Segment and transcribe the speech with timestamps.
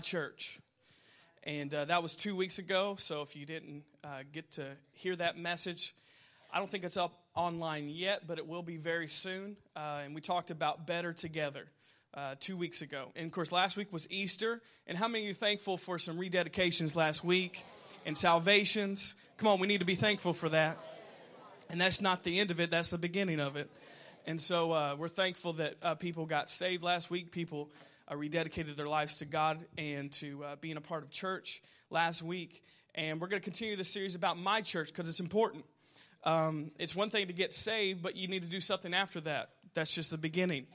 [0.00, 0.60] church.
[1.42, 2.96] And uh, that was two weeks ago.
[2.98, 5.94] So if you didn't uh, get to hear that message,
[6.52, 9.56] I don't think it's up online yet, but it will be very soon.
[9.76, 11.66] Uh, and we talked about better together.
[12.14, 13.10] Uh, two weeks ago.
[13.14, 14.62] And of course, last week was Easter.
[14.86, 17.62] And how many of you thankful for some rededications last week
[18.06, 19.16] and salvations?
[19.36, 20.78] Come on, we need to be thankful for that.
[21.68, 23.70] And that's not the end of it, that's the beginning of it.
[24.26, 27.32] And so uh, we're thankful that uh, people got saved last week.
[27.32, 27.68] People
[28.08, 32.22] uh, rededicated their lives to God and to uh, being a part of church last
[32.22, 32.62] week.
[32.94, 35.64] And we're going to continue this series about my church because it's important.
[36.24, 39.50] Um, it's one thing to get saved, but you need to do something after that.
[39.74, 40.66] That's just the beginning.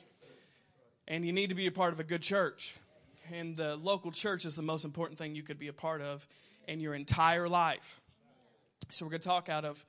[1.07, 2.75] And you need to be a part of a good church.
[3.33, 6.27] And the local church is the most important thing you could be a part of
[6.67, 7.99] in your entire life.
[8.89, 9.85] So we're going to talk out of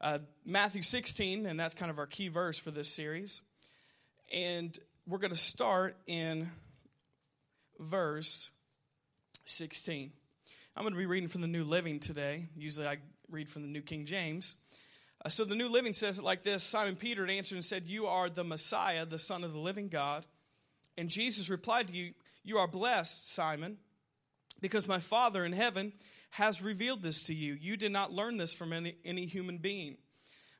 [0.00, 3.40] uh, Matthew 16, and that's kind of our key verse for this series.
[4.32, 4.76] And
[5.06, 6.50] we're going to start in
[7.82, 8.50] verse
[9.44, 10.12] 16.
[10.76, 12.46] I'm going to be reading from the New Living today.
[12.56, 12.98] Usually I
[13.30, 14.56] read from the New King James.
[15.24, 18.06] Uh, so the New Living says it like this Simon Peter answered and said, You
[18.06, 20.24] are the Messiah, the Son of the living God.
[20.96, 22.12] And Jesus replied to you,
[22.42, 23.78] You are blessed, Simon,
[24.60, 25.92] because my Father in heaven
[26.30, 27.54] has revealed this to you.
[27.60, 29.96] You did not learn this from any, any human being.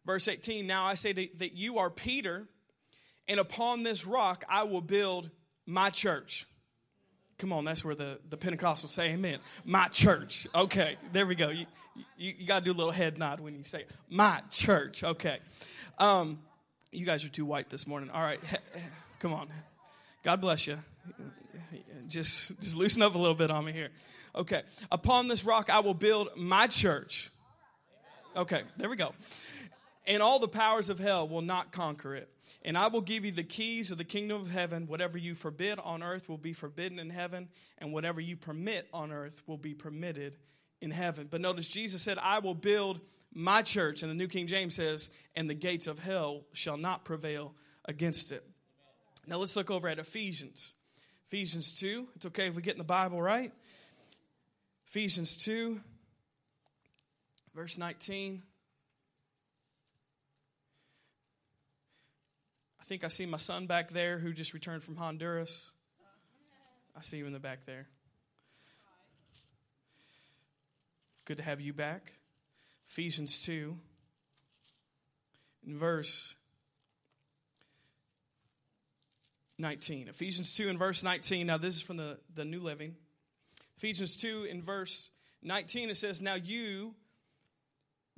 [0.05, 2.48] Verse 18 Now I say that you are Peter,
[3.28, 5.30] and upon this rock I will build
[5.66, 6.46] my church.
[7.38, 9.38] Come on, that's where the, the Pentecostals say amen.
[9.64, 10.47] My church.
[10.55, 11.48] Okay, there we go.
[11.48, 11.66] You,
[12.16, 15.02] you, you got to do a little head nod when you say my church.
[15.02, 15.39] Okay.
[15.98, 16.39] Um,
[16.92, 18.11] you guys are too white this morning.
[18.11, 18.41] All right.
[19.19, 19.48] Come on.
[20.22, 20.78] God bless you.
[22.06, 23.89] Just, just loosen up a little bit on me here.
[24.36, 24.62] Okay.
[24.91, 27.30] Upon this rock I will build my church.
[28.36, 29.12] Okay, there we go.
[30.06, 32.28] And all the powers of hell will not conquer it.
[32.64, 34.86] And I will give you the keys of the kingdom of heaven.
[34.86, 39.11] Whatever you forbid on earth will be forbidden in heaven, and whatever you permit on
[39.11, 40.36] earth will be permitted
[40.80, 41.28] in heaven.
[41.30, 43.00] But notice Jesus said, I will build
[43.33, 44.03] my church.
[44.03, 47.55] And the New King James says, and the gates of hell shall not prevail
[47.85, 48.46] against it.
[49.27, 50.74] Now let's look over at Ephesians.
[51.27, 52.08] Ephesians 2.
[52.17, 53.52] It's okay if we get in the Bible, right?
[54.86, 55.80] Ephesians 2,
[57.55, 58.42] verse 19.
[62.82, 65.70] I think I see my son back there who just returned from Honduras.
[66.98, 67.86] I see you in the back there.
[71.24, 72.14] Good to have you back.
[72.88, 73.78] Ephesians 2,
[75.64, 76.34] in verse
[79.58, 80.08] 19.
[80.08, 81.46] Ephesians 2 and verse 19.
[81.46, 82.96] Now, this is from the, the New Living.
[83.76, 85.10] Ephesians 2 in verse
[85.40, 86.96] 19, it says, Now you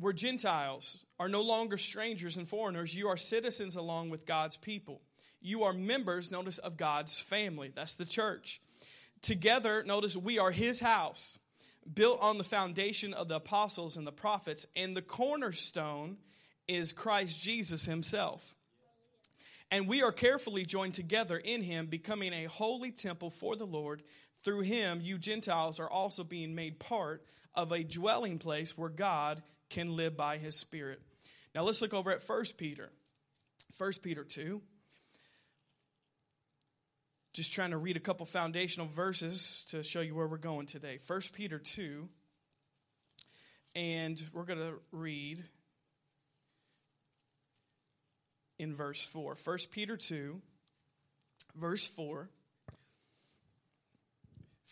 [0.05, 2.95] were Gentiles, are no longer strangers and foreigners.
[2.95, 5.01] You are citizens along with God's people.
[5.41, 7.73] You are members, notice, of God's family.
[7.75, 8.61] That's the church.
[9.23, 11.39] Together, notice, we are his house,
[11.93, 16.19] built on the foundation of the apostles and the prophets, and the cornerstone
[16.69, 18.55] is Christ Jesus himself.
[19.71, 24.03] And we are carefully joined together in him, becoming a holy temple for the Lord.
[24.43, 29.43] Through him, you Gentiles are also being made part of a dwelling place where God
[29.71, 31.01] can live by his Spirit.
[31.55, 32.91] Now let's look over at 1 Peter.
[33.79, 34.61] 1 Peter 2.
[37.33, 40.99] Just trying to read a couple foundational verses to show you where we're going today.
[41.07, 42.09] 1 Peter 2.
[43.75, 45.43] And we're going to read
[48.59, 49.37] in verse 4.
[49.43, 50.41] 1 Peter 2,
[51.57, 52.29] verse 4.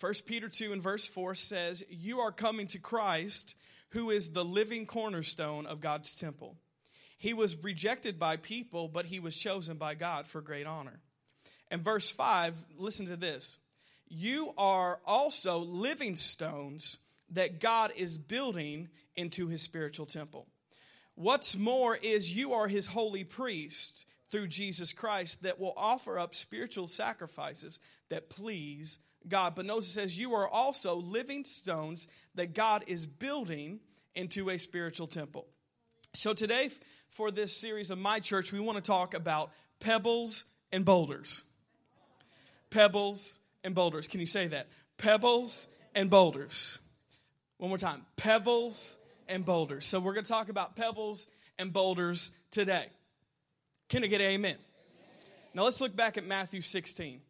[0.01, 3.55] 1 Peter 2 and verse 4 says, You are coming to Christ,
[3.93, 6.57] who is the living cornerstone of God's temple.
[7.19, 11.01] He was rejected by people, but he was chosen by God for great honor.
[11.71, 13.59] And verse 5, listen to this.
[14.09, 16.99] You are also living stones
[17.31, 20.47] that God is building into his spiritual temple.
[21.15, 26.35] What's more is you are his holy priest through Jesus Christ that will offer up
[26.35, 27.79] spiritual sacrifices
[28.09, 28.99] that please
[29.29, 29.55] God.
[29.55, 33.81] But it says, You are also living stones that God is building
[34.15, 35.47] into a spiritual temple.
[36.15, 36.71] So today,
[37.09, 41.43] for this series of my church, we want to talk about pebbles and boulders.
[42.71, 44.09] Pebbles and boulders.
[44.09, 44.69] Can you say that?
[44.99, 46.79] Pebbles and boulders.
[47.59, 48.05] One more time.
[48.17, 48.99] Pebbles
[49.29, 49.87] and boulders.
[49.87, 51.27] So we're going to talk about pebbles
[51.59, 52.87] and boulders today.
[53.89, 54.53] Can I get amen?
[54.53, 54.57] amen?
[55.55, 57.21] Now let's look back at Matthew 16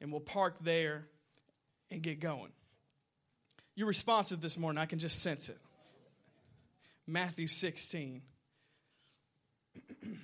[0.00, 1.06] and we'll park there
[1.90, 2.52] and get going.
[3.74, 4.78] You're responsive this morning.
[4.80, 5.58] I can just sense it.
[7.06, 8.22] Matthew 16.
[10.02, 10.16] you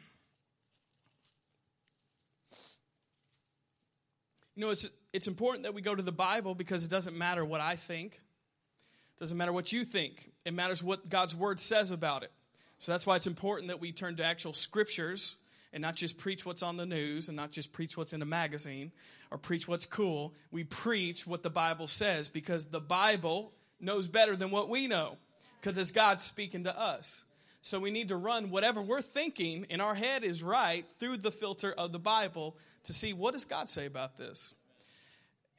[4.57, 7.61] know, it's it's important that we go to the Bible because it doesn't matter what
[7.61, 8.15] I think.
[8.15, 10.31] It doesn't matter what you think.
[10.45, 12.33] It matters what God's word says about it.
[12.79, 15.37] So that's why it's important that we turn to actual scriptures
[15.73, 18.27] and not just preach what's on the news and not just preach what's in a
[18.27, 18.93] magazine
[19.31, 20.35] or preach what's cool.
[20.51, 25.17] We preach what the Bible says because the Bible knows better than what we know
[25.61, 27.25] because it's God speaking to us.
[27.63, 31.31] So we need to run whatever we're thinking in our head is right through the
[31.31, 34.53] filter of the Bible to see what does God say about this.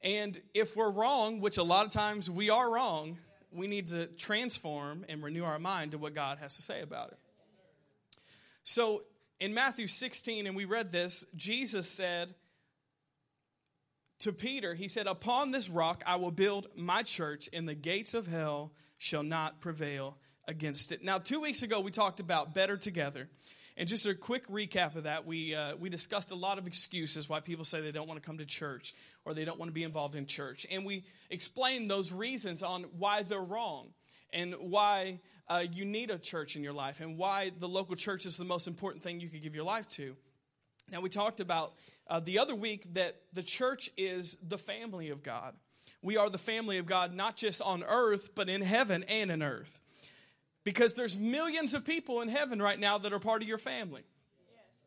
[0.03, 3.17] And if we're wrong, which a lot of times we are wrong,
[3.53, 7.09] we need to transform and renew our mind to what God has to say about
[7.09, 7.17] it.
[8.65, 9.03] So
[9.39, 12.33] in Matthew 16, and we read this, Jesus said
[14.19, 18.13] to Peter, He said, Upon this rock I will build my church, and the gates
[18.13, 21.03] of hell shall not prevail against it.
[21.03, 23.29] Now, two weeks ago, we talked about better together.
[23.75, 27.27] And just a quick recap of that, we, uh, we discussed a lot of excuses
[27.27, 28.93] why people say they don't want to come to church
[29.25, 30.67] or they don't want to be involved in church.
[30.69, 33.89] And we explained those reasons on why they're wrong
[34.33, 38.25] and why uh, you need a church in your life and why the local church
[38.25, 40.15] is the most important thing you could give your life to.
[40.91, 41.73] Now, we talked about
[42.07, 45.55] uh, the other week that the church is the family of God.
[46.01, 49.41] We are the family of God, not just on earth, but in heaven and in
[49.41, 49.79] earth.
[50.63, 54.03] Because there's millions of people in heaven right now that are part of your family.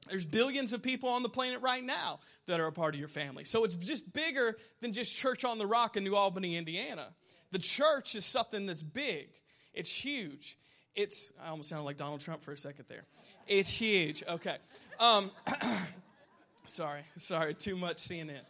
[0.08, 3.08] There's billions of people on the planet right now that are a part of your
[3.08, 3.44] family.
[3.44, 7.08] So it's just bigger than just Church on the Rock in New Albany, Indiana.
[7.52, 9.28] The church is something that's big,
[9.72, 10.58] it's huge.
[10.94, 13.04] It's, I almost sounded like Donald Trump for a second there.
[13.46, 14.24] It's huge.
[14.26, 14.56] Okay.
[14.98, 15.30] Um,
[16.64, 18.40] sorry, sorry, too much CNN.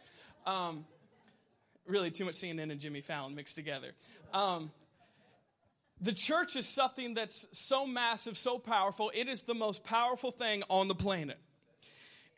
[0.45, 0.85] Um,
[1.85, 3.91] really, too much CNN and Jimmy Fallon mixed together.
[4.33, 4.71] Um,
[5.99, 9.11] the church is something that's so massive, so powerful.
[9.13, 11.39] It is the most powerful thing on the planet.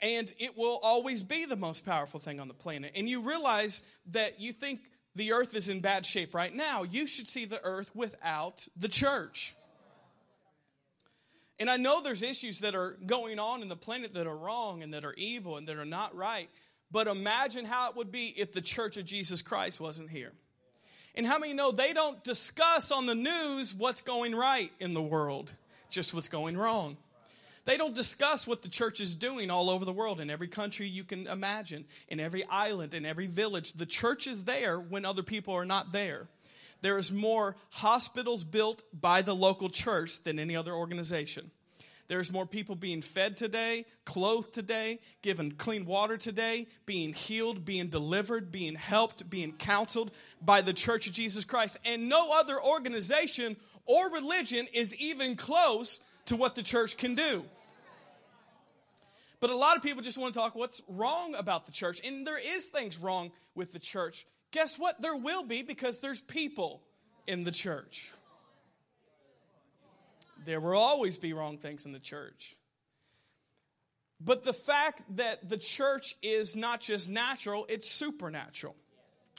[0.02, 2.94] And it will always be the most powerful thing on the planet.
[2.96, 4.80] And you realize that you think
[5.16, 6.84] the earth is in bad shape right now.
[6.84, 9.56] You should see the earth without the church.
[11.60, 14.82] And I know there's issues that are going on in the planet that are wrong
[14.82, 16.50] and that are evil and that are not right.
[16.92, 20.32] But imagine how it would be if the church of Jesus Christ wasn't here.
[21.16, 25.02] And how many know they don't discuss on the news what's going right in the
[25.02, 25.54] world,
[25.90, 26.98] just what's going wrong?
[27.66, 30.88] They don't discuss what the church is doing all over the world, in every country
[30.88, 33.74] you can imagine, in every island, in every village.
[33.74, 36.28] The church is there when other people are not there.
[36.82, 41.52] There is more hospitals built by the local church than any other organization.
[42.08, 47.90] There's more people being fed today, clothed today, given clean water today, being healed, being
[47.90, 50.10] delivered, being helped, being counseled
[50.42, 51.78] by the Church of Jesus Christ.
[51.86, 57.44] And no other organization or religion is even close to what the church can do.
[59.40, 62.02] But a lot of people just want to talk what's wrong about the church.
[62.06, 64.26] And there is things wrong with the church.
[64.52, 65.02] Guess what?
[65.02, 66.82] There will be because there's people
[67.26, 68.12] in the church.
[70.46, 72.56] There will always be wrong things in the church.
[74.22, 78.76] But the fact that the church is not just natural, it's supernatural.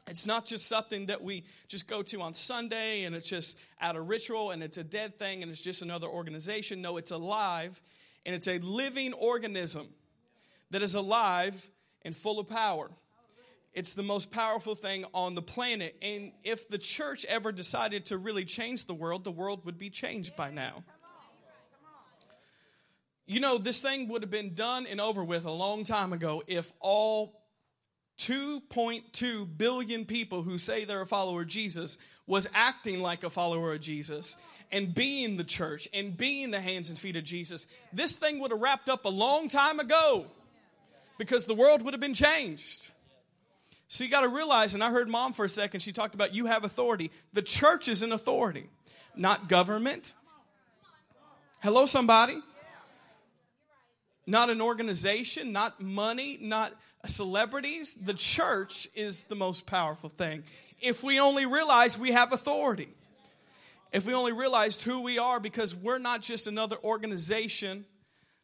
[0.07, 3.95] It's not just something that we just go to on Sunday and it's just out
[3.95, 6.81] of ritual and it's a dead thing and it's just another organization.
[6.81, 7.81] No, it's alive
[8.25, 9.87] and it's a living organism
[10.71, 11.69] that is alive
[12.03, 12.89] and full of power.
[13.73, 15.95] It's the most powerful thing on the planet.
[16.01, 19.89] And if the church ever decided to really change the world, the world would be
[19.89, 20.83] changed by now.
[23.25, 26.43] You know, this thing would have been done and over with a long time ago
[26.47, 27.40] if all
[28.17, 33.73] 2.2 billion people who say they're a follower of Jesus was acting like a follower
[33.73, 34.37] of Jesus
[34.71, 37.67] and being the church and being the hands and feet of Jesus.
[37.91, 40.27] This thing would have wrapped up a long time ago
[41.17, 42.89] because the world would have been changed.
[43.87, 46.33] So you got to realize, and I heard mom for a second, she talked about
[46.33, 47.11] you have authority.
[47.33, 48.69] The church is an authority,
[49.15, 50.13] not government.
[51.59, 52.39] Hello, somebody.
[54.25, 56.73] Not an organization, not money, not
[57.05, 57.95] celebrities.
[57.95, 60.43] The church is the most powerful thing.
[60.79, 62.89] If we only realize we have authority,
[63.91, 67.85] if we only realized who we are, because we're not just another organization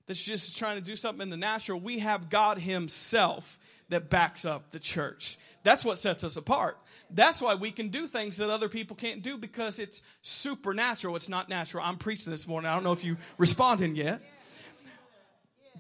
[0.06, 3.58] that's just trying to do something in the natural, we have God Himself
[3.90, 5.38] that backs up the church.
[5.64, 6.78] That's what sets us apart.
[7.10, 11.16] That's why we can do things that other people can't do because it's supernatural.
[11.16, 11.84] It's not natural.
[11.84, 12.70] I'm preaching this morning.
[12.70, 14.22] I don't know if you responded yet.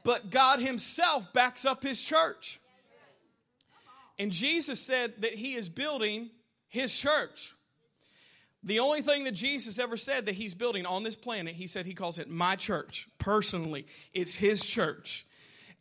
[0.04, 2.60] But God Himself backs up His church.
[4.20, 6.30] And Jesus said that He is building
[6.68, 7.54] His church.
[8.64, 11.86] The only thing that Jesus ever said that He's building on this planet, He said
[11.86, 13.86] He calls it my church personally.
[14.14, 15.28] It's His church.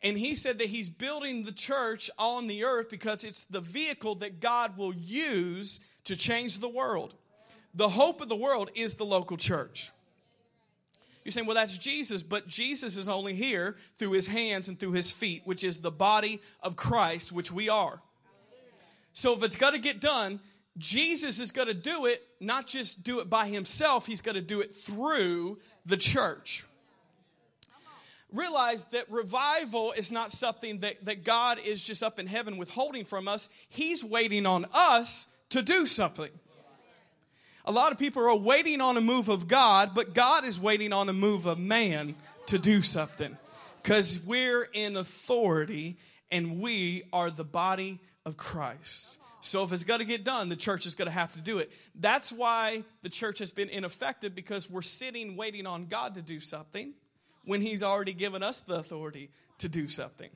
[0.03, 4.15] And he said that he's building the church on the earth because it's the vehicle
[4.15, 7.15] that God will use to change the world.
[7.73, 9.91] The hope of the world is the local church.
[11.23, 14.93] You're saying, well, that's Jesus, but Jesus is only here through his hands and through
[14.93, 18.01] his feet, which is the body of Christ, which we are.
[19.17, 20.39] So if it's got to get done,
[20.77, 24.41] Jesus is going to do it, not just do it by himself, he's going to
[24.41, 25.57] do it through
[25.87, 26.63] the church.
[28.31, 33.05] Realize that revival is not something that, that God is just up in heaven withholding
[33.05, 33.49] from us.
[33.69, 36.29] He's waiting on us to do something.
[37.65, 40.93] A lot of people are waiting on a move of God, but God is waiting
[40.93, 42.13] on a move of man
[42.45, 43.35] to do something.
[43.81, 45.97] Because we're in authority
[46.29, 49.17] and we are the body of Christ.
[49.39, 51.59] So if it's got to get done, the church is going to have to do
[51.59, 51.71] it.
[51.95, 56.41] That's why the church has been ineffective because we're sitting waiting on God to do
[56.41, 56.93] something
[57.45, 59.29] when He's already given us the authority
[59.59, 60.29] to do something.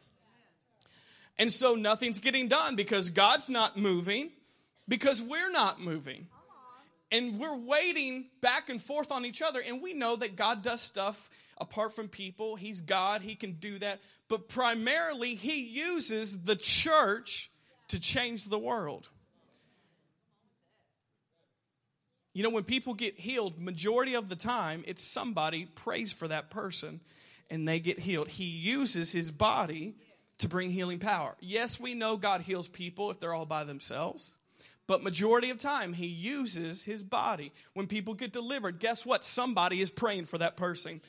[1.37, 4.31] And so nothing's getting done because God's not moving,
[4.87, 6.27] because we're not moving
[7.11, 10.81] and we're waiting back and forth on each other and we know that god does
[10.81, 16.55] stuff apart from people he's god he can do that but primarily he uses the
[16.55, 17.50] church
[17.91, 19.09] to change the world.
[22.33, 26.49] You know when people get healed majority of the time it's somebody prays for that
[26.49, 27.01] person
[27.49, 28.29] and they get healed.
[28.29, 29.95] He uses his body
[30.37, 31.35] to bring healing power.
[31.41, 34.37] Yes we know god heals people if they're all by themselves
[34.87, 37.51] but majority of time he uses his body.
[37.73, 39.25] When people get delivered guess what?
[39.25, 41.01] Somebody is praying for that person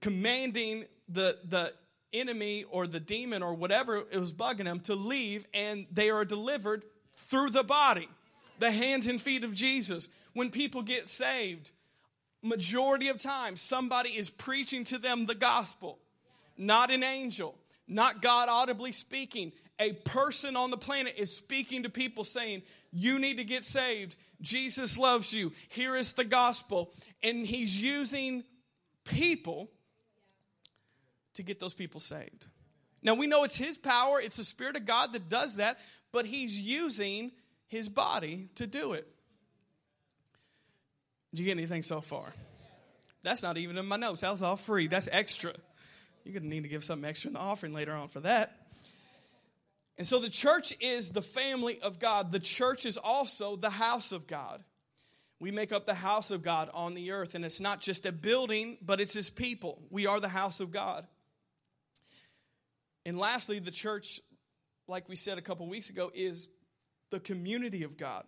[0.00, 1.72] commanding the the
[2.12, 6.24] enemy or the demon or whatever it was bugging them to leave and they are
[6.24, 6.84] delivered
[7.28, 8.08] through the body
[8.58, 11.70] the hands and feet of jesus when people get saved
[12.42, 15.98] majority of time somebody is preaching to them the gospel
[16.56, 17.54] not an angel
[17.86, 22.62] not god audibly speaking a person on the planet is speaking to people saying
[22.92, 24.16] you need to get saved.
[24.40, 25.52] Jesus loves you.
[25.68, 26.92] Here is the gospel.
[27.22, 28.44] And he's using
[29.04, 29.70] people
[31.38, 32.46] to get those people saved.
[33.02, 35.78] Now we know it's his power, it's the Spirit of God that does that,
[36.12, 37.32] but he's using
[37.68, 39.06] his body to do it.
[41.30, 42.32] Did you get anything so far?
[43.22, 44.22] That's not even in my notes.
[44.22, 44.88] That was all free.
[44.88, 45.52] That's extra.
[46.24, 48.56] You're going to need to give something extra in the offering later on for that.
[49.96, 52.32] And so the church is the family of God.
[52.32, 54.62] The church is also the house of God.
[55.40, 58.12] We make up the house of God on the earth, and it's not just a
[58.12, 59.80] building, but it's his people.
[59.90, 61.06] We are the house of God.
[63.08, 64.20] And lastly, the church,
[64.86, 66.46] like we said a couple weeks ago, is
[67.10, 68.22] the community of God.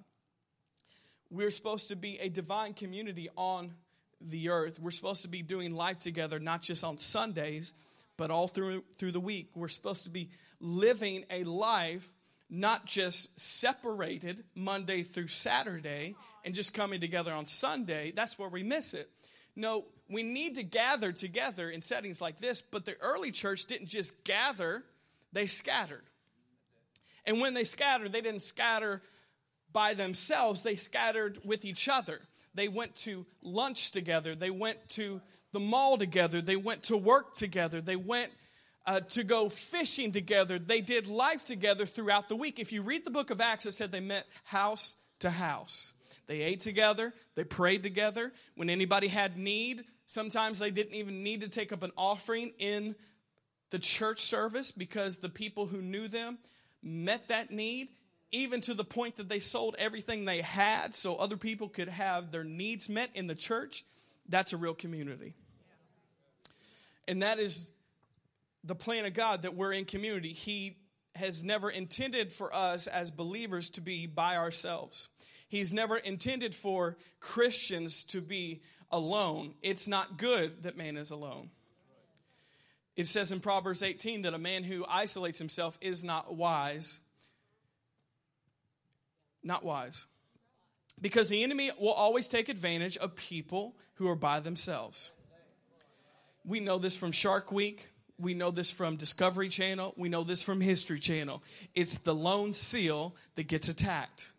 [1.30, 3.74] We're supposed to be a divine community on
[4.22, 4.80] the earth.
[4.80, 7.74] We're supposed to be doing life together, not just on Sundays,
[8.16, 9.50] but all through, through the week.
[9.54, 12.10] We're supposed to be living a life
[12.48, 18.14] not just separated Monday through Saturday and just coming together on Sunday.
[18.16, 19.10] That's where we miss it.
[19.54, 23.88] No, we need to gather together in settings like this, but the early church didn't
[23.88, 24.82] just gather,
[25.32, 26.02] they scattered.
[27.24, 29.02] And when they scattered, they didn't scatter
[29.72, 32.20] by themselves, they scattered with each other.
[32.54, 35.20] They went to lunch together, they went to
[35.52, 38.32] the mall together, they went to work together, they went
[38.86, 40.58] uh, to go fishing together.
[40.58, 42.58] They did life together throughout the week.
[42.58, 45.92] If you read the book of Acts, it said they met house to house.
[46.30, 48.32] They ate together, they prayed together.
[48.54, 52.94] When anybody had need, sometimes they didn't even need to take up an offering in
[53.70, 56.38] the church service because the people who knew them
[56.84, 57.88] met that need,
[58.30, 62.30] even to the point that they sold everything they had so other people could have
[62.30, 63.84] their needs met in the church.
[64.28, 65.34] That's a real community.
[67.08, 67.72] And that is
[68.62, 70.32] the plan of God that we're in community.
[70.32, 70.76] He
[71.16, 75.08] has never intended for us as believers to be by ourselves.
[75.50, 79.54] He's never intended for Christians to be alone.
[79.62, 81.50] It's not good that man is alone.
[82.94, 87.00] It says in Proverbs 18 that a man who isolates himself is not wise.
[89.42, 90.06] Not wise.
[91.00, 95.10] Because the enemy will always take advantage of people who are by themselves.
[96.44, 97.90] We know this from Shark Week.
[98.18, 99.94] We know this from Discovery Channel.
[99.96, 101.42] We know this from History Channel.
[101.74, 104.30] It's the lone seal that gets attacked.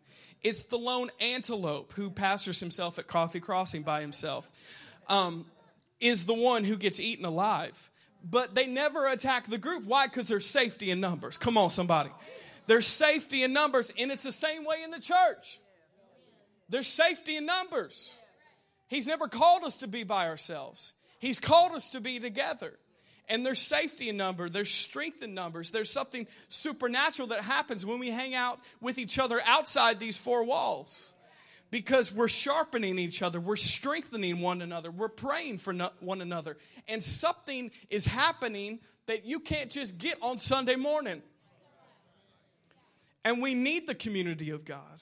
[0.43, 4.49] It's the lone antelope who pastors himself at Coffee Crossing by himself,
[5.07, 5.45] um,
[5.99, 7.89] is the one who gets eaten alive.
[8.23, 9.83] But they never attack the group.
[9.85, 10.07] Why?
[10.07, 11.37] Because there's safety in numbers.
[11.37, 12.11] Come on, somebody.
[12.67, 15.59] There's safety in numbers, and it's the same way in the church.
[16.69, 18.13] There's safety in numbers.
[18.87, 22.73] He's never called us to be by ourselves, He's called us to be together.
[23.31, 27.97] And there's safety in number, there's strength in numbers, there's something supernatural that happens when
[27.97, 31.13] we hang out with each other outside these four walls.
[31.71, 36.57] Because we're sharpening each other, we're strengthening one another, we're praying for no, one another.
[36.89, 41.21] And something is happening that you can't just get on Sunday morning.
[43.23, 45.00] And we need the community of God.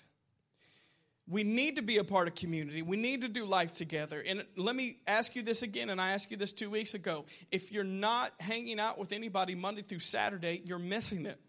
[1.30, 2.82] We need to be a part of community.
[2.82, 4.24] We need to do life together.
[4.26, 7.26] And let me ask you this again, and I asked you this two weeks ago.
[7.52, 11.40] If you're not hanging out with anybody Monday through Saturday, you're missing it.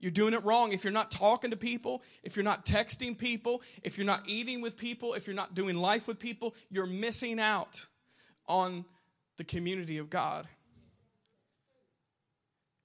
[0.00, 0.72] You're doing it wrong.
[0.72, 4.62] If you're not talking to people, if you're not texting people, if you're not eating
[4.62, 7.86] with people, if you're not doing life with people, you're missing out
[8.46, 8.86] on
[9.36, 10.48] the community of God.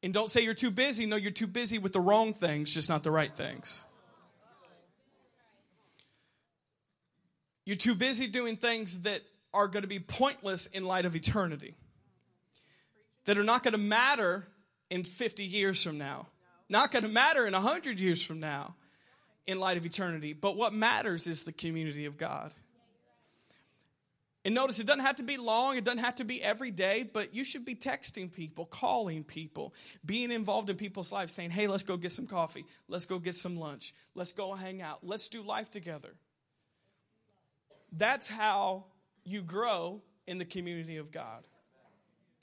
[0.01, 1.05] And don't say you're too busy.
[1.05, 3.81] No, you're too busy with the wrong things, just not the right things.
[7.65, 9.21] You're too busy doing things that
[9.53, 11.75] are going to be pointless in light of eternity,
[13.25, 14.47] that are not going to matter
[14.89, 16.27] in 50 years from now,
[16.69, 18.75] not going to matter in 100 years from now
[19.47, 20.33] in light of eternity.
[20.33, 22.53] But what matters is the community of God.
[24.45, 27.09] And notice it doesn't have to be long, it doesn't have to be every day,
[27.11, 29.73] but you should be texting people, calling people,
[30.05, 33.35] being involved in people's lives, saying, hey, let's go get some coffee, let's go get
[33.35, 36.13] some lunch, let's go hang out, let's do life together.
[37.95, 38.85] That's how
[39.23, 41.43] you grow in the community of God.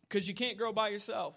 [0.02, 1.36] Because you can't grow by yourself.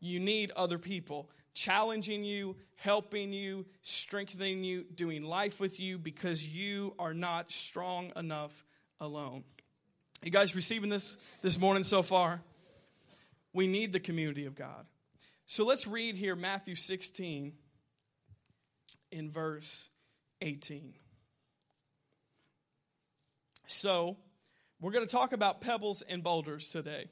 [0.00, 6.46] You need other people challenging you, helping you, strengthening you, doing life with you because
[6.46, 8.64] you are not strong enough
[9.00, 9.44] alone.
[10.22, 12.42] You guys receiving this this morning so far?
[13.52, 14.86] We need the community of God.
[15.46, 17.52] So let's read here Matthew 16
[19.10, 19.88] in verse
[20.40, 20.94] 18.
[23.70, 24.16] So,
[24.80, 27.08] we're going to talk about pebbles and boulders today.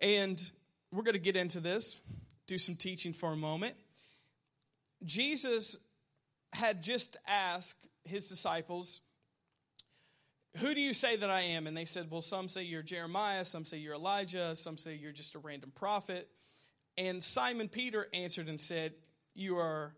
[0.00, 0.42] And
[0.90, 2.00] we're going to get into this,
[2.48, 3.76] do some teaching for a moment.
[5.04, 5.76] Jesus
[6.52, 9.00] had just asked his disciples,
[10.56, 11.68] who do you say that I am?
[11.68, 15.12] And they said, Well, some say you're Jeremiah, some say you're Elijah, some say you're
[15.12, 16.28] just a random prophet.
[16.98, 18.94] And Simon Peter answered and said,
[19.34, 19.94] You are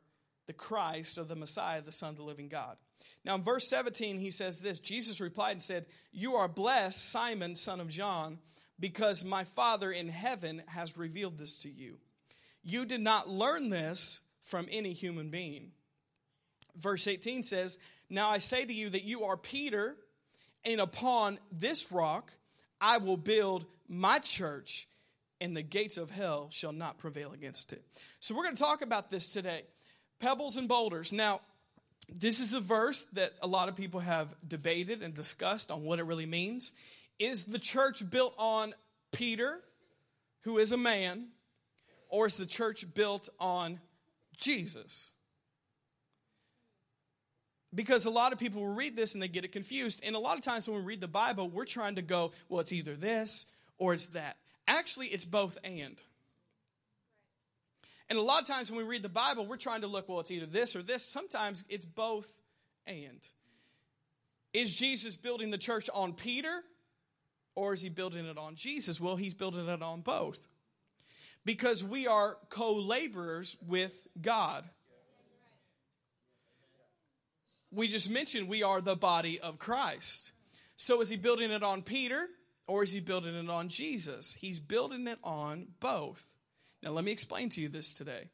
[0.47, 2.77] the Christ or the Messiah, the Son of the living God.
[3.25, 7.55] Now, in verse 17, he says this Jesus replied and said, You are blessed, Simon,
[7.55, 8.39] son of John,
[8.79, 11.99] because my Father in heaven has revealed this to you.
[12.63, 15.73] You did not learn this from any human being.
[16.77, 19.97] Verse 18 says, Now I say to you that you are Peter
[20.65, 22.33] and upon this rock
[22.81, 24.89] I will build my church,
[25.41, 27.83] and the gates of hell shall not prevail against it.
[28.21, 29.63] So, we're going to talk about this today
[30.21, 31.13] pebbles and boulders.
[31.13, 31.41] Now,
[32.09, 35.99] this is a verse that a lot of people have debated and discussed on what
[35.99, 36.73] it really means.
[37.19, 38.75] Is the church built on
[39.13, 39.61] Peter,
[40.43, 41.29] who is a man,
[42.09, 43.81] or is the church built on
[44.37, 45.11] Jesus?
[47.75, 50.01] Because a lot of people will read this and they get it confused.
[50.03, 52.61] And a lot of times when we read the Bible, we're trying to go, well,
[52.61, 54.37] it's either this or it's that.
[54.67, 56.01] Actually, it's both and.
[58.11, 60.21] And a lot of times when we read the Bible, we're trying to look, well,
[60.21, 61.05] it's either this or this.
[61.05, 62.31] Sometimes it's both
[62.87, 63.21] and.
[64.55, 66.63] Is Jesus building the church on Peter
[67.55, 68.99] or is he building it on Jesus?
[68.99, 70.49] Well, he's building it on both.
[71.45, 74.69] Because we are co laborers with God
[77.71, 80.33] we just mentioned we are the body of Christ.
[80.77, 82.29] So is he building it on Peter
[82.67, 84.37] or is he building it on Jesus?
[84.41, 86.25] He's building it on both.
[86.83, 88.29] Now, let me explain to you this today.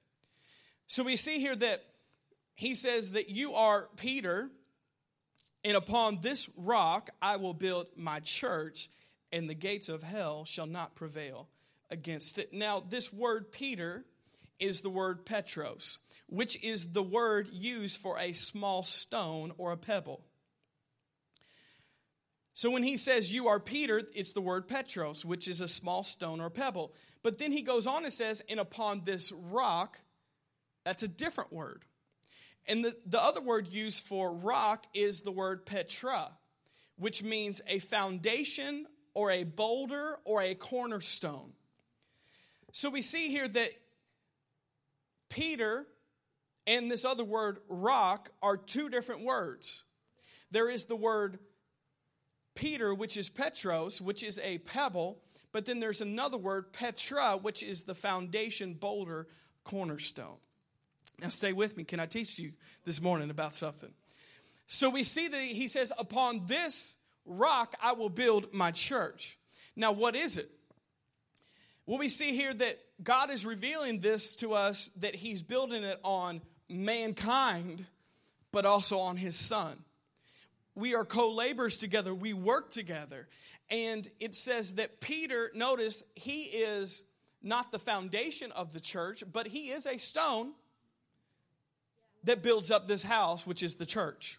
[0.86, 1.84] So we see here that
[2.54, 4.50] he says that you are Peter,
[5.64, 8.88] and upon this rock I will build my church,
[9.32, 11.48] and the gates of hell shall not prevail
[11.90, 12.52] against it.
[12.52, 14.04] Now, this word Peter
[14.58, 19.76] is the word Petros which is the word used for a small stone or a
[19.76, 20.24] pebble.
[22.54, 26.04] So when he says you are Peter, it's the word Petros, which is a small
[26.04, 26.92] stone or pebble.
[27.24, 29.98] But then he goes on and says, and upon this rock,
[30.84, 31.84] that's a different word.
[32.66, 36.30] And the, the other word used for rock is the word Petra,
[36.96, 41.52] which means a foundation or a boulder or a cornerstone.
[42.72, 43.70] So we see here that
[45.30, 45.86] Peter
[46.66, 49.82] and this other word, rock, are two different words.
[50.50, 51.38] There is the word
[52.54, 55.20] Peter, which is Petros, which is a pebble,
[55.54, 59.28] but then there's another word, Petra, which is the foundation, boulder,
[59.62, 60.38] cornerstone.
[61.20, 61.84] Now, stay with me.
[61.84, 63.92] Can I teach you this morning about something?
[64.66, 69.38] So, we see that he says, Upon this rock I will build my church.
[69.76, 70.50] Now, what is it?
[71.86, 76.00] Well, we see here that God is revealing this to us that He's building it
[76.02, 77.86] on mankind,
[78.50, 79.76] but also on His Son.
[80.74, 83.28] We are co laborers together, we work together.
[83.70, 87.04] And it says that Peter, notice, he is
[87.42, 90.52] not the foundation of the church, but he is a stone
[92.24, 94.38] that builds up this house, which is the church.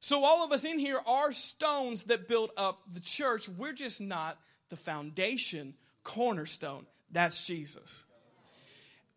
[0.00, 3.48] So, all of us in here are stones that build up the church.
[3.48, 4.38] We're just not
[4.68, 6.86] the foundation, cornerstone.
[7.10, 8.04] That's Jesus.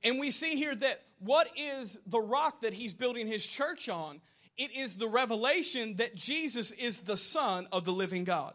[0.03, 4.21] And we see here that what is the rock that he's building his church on?
[4.61, 8.53] It is the revelation that Jesus is the Son of the living God.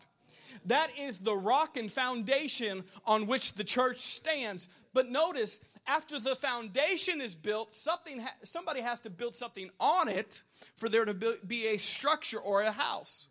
[0.66, 4.68] That is the rock and foundation on which the church stands.
[4.94, 10.06] But notice, after the foundation is built, something ha- somebody has to build something on
[10.06, 10.44] it
[10.76, 13.26] for there to be a structure or a house.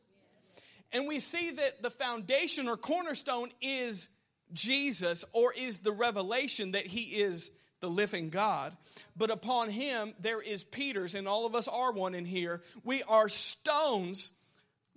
[0.92, 4.10] And we see that the foundation or cornerstone is
[4.52, 8.76] Jesus or is the revelation that he is the living God.
[9.16, 12.62] But upon him there is Peter's, and all of us are one in here.
[12.84, 14.32] We are stones,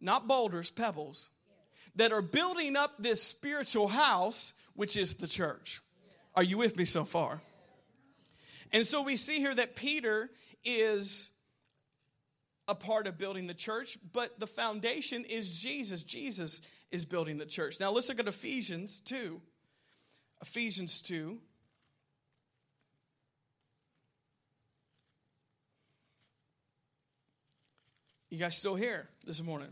[0.00, 1.30] not boulders, pebbles,
[1.96, 5.82] that are building up this spiritual house, which is the church.
[6.34, 7.40] Are you with me so far?
[8.72, 10.30] And so we see here that Peter
[10.64, 11.30] is
[12.68, 16.02] a part of building the church, but the foundation is Jesus.
[16.02, 16.60] Jesus
[16.90, 17.80] is building the church.
[17.80, 19.40] Now let's look at Ephesians 2.
[20.42, 21.38] Ephesians 2.
[28.30, 29.70] You guys still here this morning?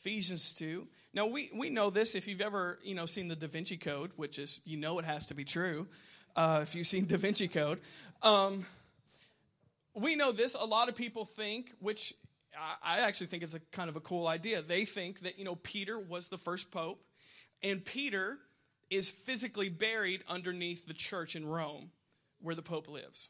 [0.00, 0.84] Ephesians 2.
[1.14, 4.10] Now we, we know this if you've ever, you know, seen the Da Vinci Code,
[4.16, 5.86] which is you know it has to be true
[6.34, 7.78] uh, if you've seen Da Vinci Code.
[8.20, 8.66] Um,
[9.94, 10.56] we know this.
[10.56, 12.14] A lot of people think, which
[12.82, 14.60] I actually think it's a kind of a cool idea.
[14.60, 17.00] They think that you know Peter was the first pope,
[17.62, 18.38] and Peter
[18.90, 21.92] is physically buried underneath the church in Rome,
[22.40, 23.28] where the pope lives.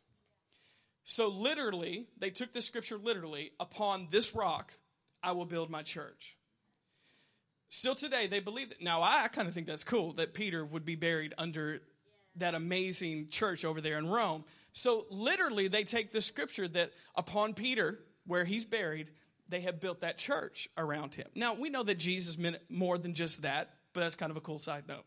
[1.11, 3.53] So literally, they took the scripture literally.
[3.59, 4.75] Upon this rock,
[5.23, 6.37] I will build my church.
[7.71, 8.83] Still today, they believe that.
[8.83, 11.81] Now, I kind of think that's cool that Peter would be buried under
[12.37, 14.45] that amazing church over there in Rome.
[14.73, 19.11] So literally, they take the scripture that upon Peter, where he's buried,
[19.49, 21.29] they have built that church around him.
[21.35, 24.43] Now, we know that Jesus meant more than just that, but that's kind of a
[24.43, 25.07] cool side note.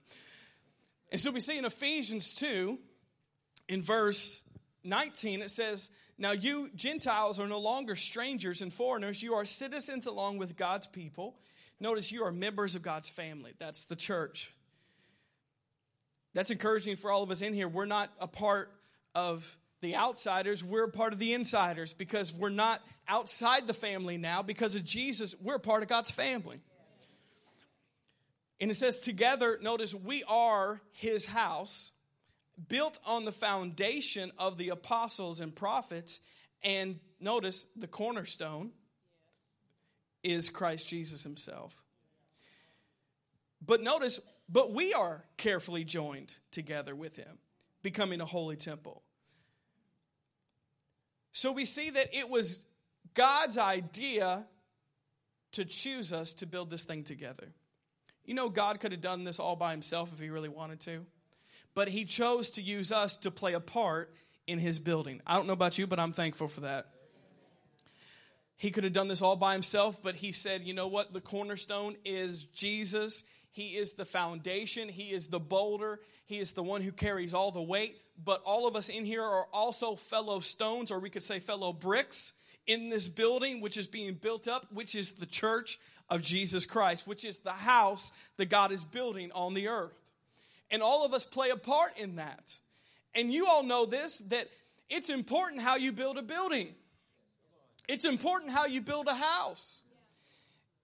[1.12, 2.80] And so we see in Ephesians 2,
[3.68, 4.42] in verse
[4.84, 9.22] 19, it says, Now you Gentiles are no longer strangers and foreigners.
[9.22, 11.36] You are citizens along with God's people.
[11.80, 13.54] Notice you are members of God's family.
[13.60, 14.54] That's the church.
[16.34, 17.68] That's encouraging for all of us in here.
[17.68, 18.72] We're not a part
[19.14, 24.44] of the outsiders, we're part of the insiders because we're not outside the family now.
[24.44, 26.60] Because of Jesus, we're part of God's family.
[28.60, 31.92] And it says, together, notice, we are his house,
[32.68, 36.22] built on the foundation of the apostles and prophets.
[36.64, 38.72] And notice, the cornerstone
[40.24, 41.84] is Christ Jesus himself.
[43.66, 44.20] But notice,
[44.50, 47.38] but we are carefully joined together with him,
[47.84, 49.04] becoming a holy temple.
[51.32, 52.60] So we see that it was
[53.14, 54.46] God's idea
[55.54, 57.54] to choose us to build this thing together.
[58.26, 61.06] You know, God could have done this all by himself if he really wanted to,
[61.74, 64.14] but he chose to use us to play a part
[64.48, 65.22] in his building.
[65.26, 66.88] I don't know about you, but I'm thankful for that.
[68.58, 71.14] He could have done this all by himself, but he said, you know what?
[71.14, 73.24] The cornerstone is Jesus.
[73.52, 74.88] He is the foundation.
[74.88, 76.00] He is the boulder.
[76.26, 77.98] He is the one who carries all the weight.
[78.24, 81.74] But all of us in here are also fellow stones, or we could say fellow
[81.74, 82.34] bricks
[82.68, 87.08] in this building, which is being built up, which is the church of Jesus Christ,
[87.08, 90.00] which is the house that God is building on the earth.
[90.72, 92.58] And all of us play a part in that.
[93.14, 94.48] And you all know this that
[94.90, 96.74] it's important how you build a building,
[97.88, 99.82] it's important how you build a house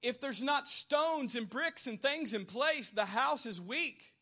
[0.02, 4.14] if there's not stones and bricks and things in place, the house is weak.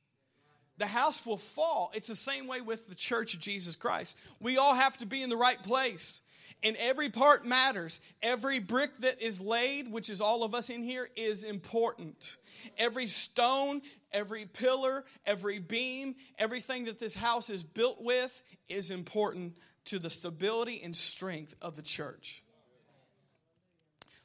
[0.78, 1.92] The house will fall.
[1.94, 4.18] It's the same way with the church of Jesus Christ.
[4.42, 6.22] We all have to be in the right place.
[6.64, 8.02] And every part matters.
[8.22, 12.38] Every brick that is laid, which is all of us in here, is important.
[12.78, 13.82] Every stone,
[14.16, 19.54] every pillar, every beam, everything that this house is built with is important
[19.86, 22.42] to the stability and strength of the church.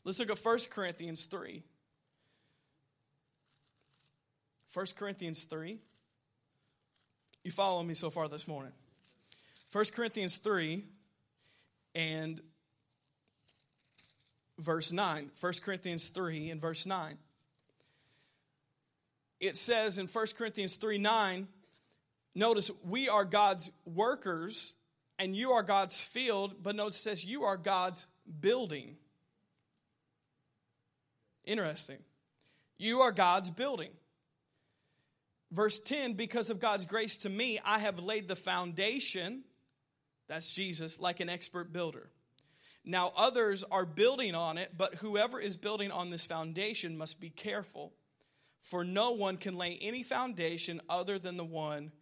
[0.04, 1.62] Let's look at 1 Corinthians 3.
[4.72, 5.78] 1 Corinthians 3.
[7.42, 8.72] You follow me so far this morning.
[9.72, 10.84] 1 Corinthians 3
[11.94, 12.40] and
[14.58, 15.30] verse 9.
[15.40, 17.18] 1 Corinthians 3 and verse 9.
[19.40, 21.48] It says in 1 Corinthians 3 9,
[22.34, 24.74] notice we are God's workers
[25.18, 28.06] and you are God's field, but notice it says you are God's
[28.40, 28.96] building.
[31.44, 31.98] Interesting.
[32.78, 33.90] You are God's building.
[35.50, 39.42] Verse 10 Because of God's grace to me, I have laid the foundation,
[40.28, 42.10] that's Jesus, like an expert builder.
[42.84, 47.30] Now others are building on it, but whoever is building on this foundation must be
[47.30, 47.92] careful,
[48.62, 51.92] for no one can lay any foundation other than the one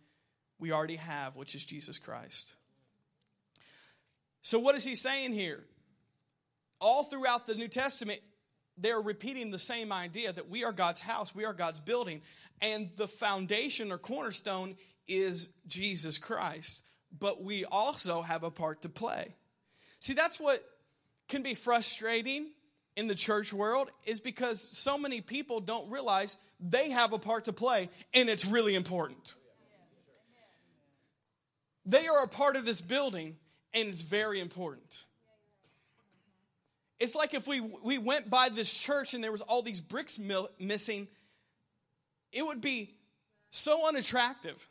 [0.59, 2.55] we already have, which is Jesus Christ.
[4.43, 5.65] So, what is he saying here?
[6.81, 8.21] All throughout the New Testament,
[8.77, 12.23] they're repeating the same idea that we are God's house, we are God's building,
[12.61, 16.83] and the foundation or cornerstone is Jesus Christ.
[17.19, 19.35] But we also have a part to play.
[19.99, 20.63] See, that's what
[21.29, 22.51] can be frustrating
[22.99, 27.45] in the church world is because so many people don't realize they have a part
[27.45, 29.37] to play and it's really important.
[31.87, 33.37] They are a part of this building
[33.73, 35.05] and it's very important.
[36.99, 40.19] It's like if we, we went by this church and there was all these bricks
[40.19, 41.07] mil- missing,
[42.33, 42.97] it would be
[43.51, 44.69] so unattractive.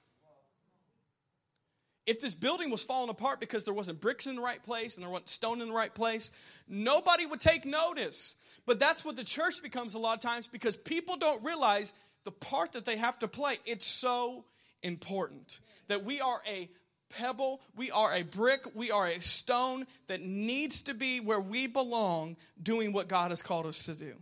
[2.07, 5.03] If this building was falling apart because there wasn't bricks in the right place and
[5.03, 6.31] there wasn't stone in the right place,
[6.67, 8.35] nobody would take notice.
[8.65, 11.93] But that's what the church becomes a lot of times because people don't realize
[12.23, 13.59] the part that they have to play.
[13.65, 14.45] It's so
[14.81, 16.69] important that we are a
[17.09, 21.67] pebble, we are a brick, we are a stone that needs to be where we
[21.67, 24.13] belong, doing what God has called us to do.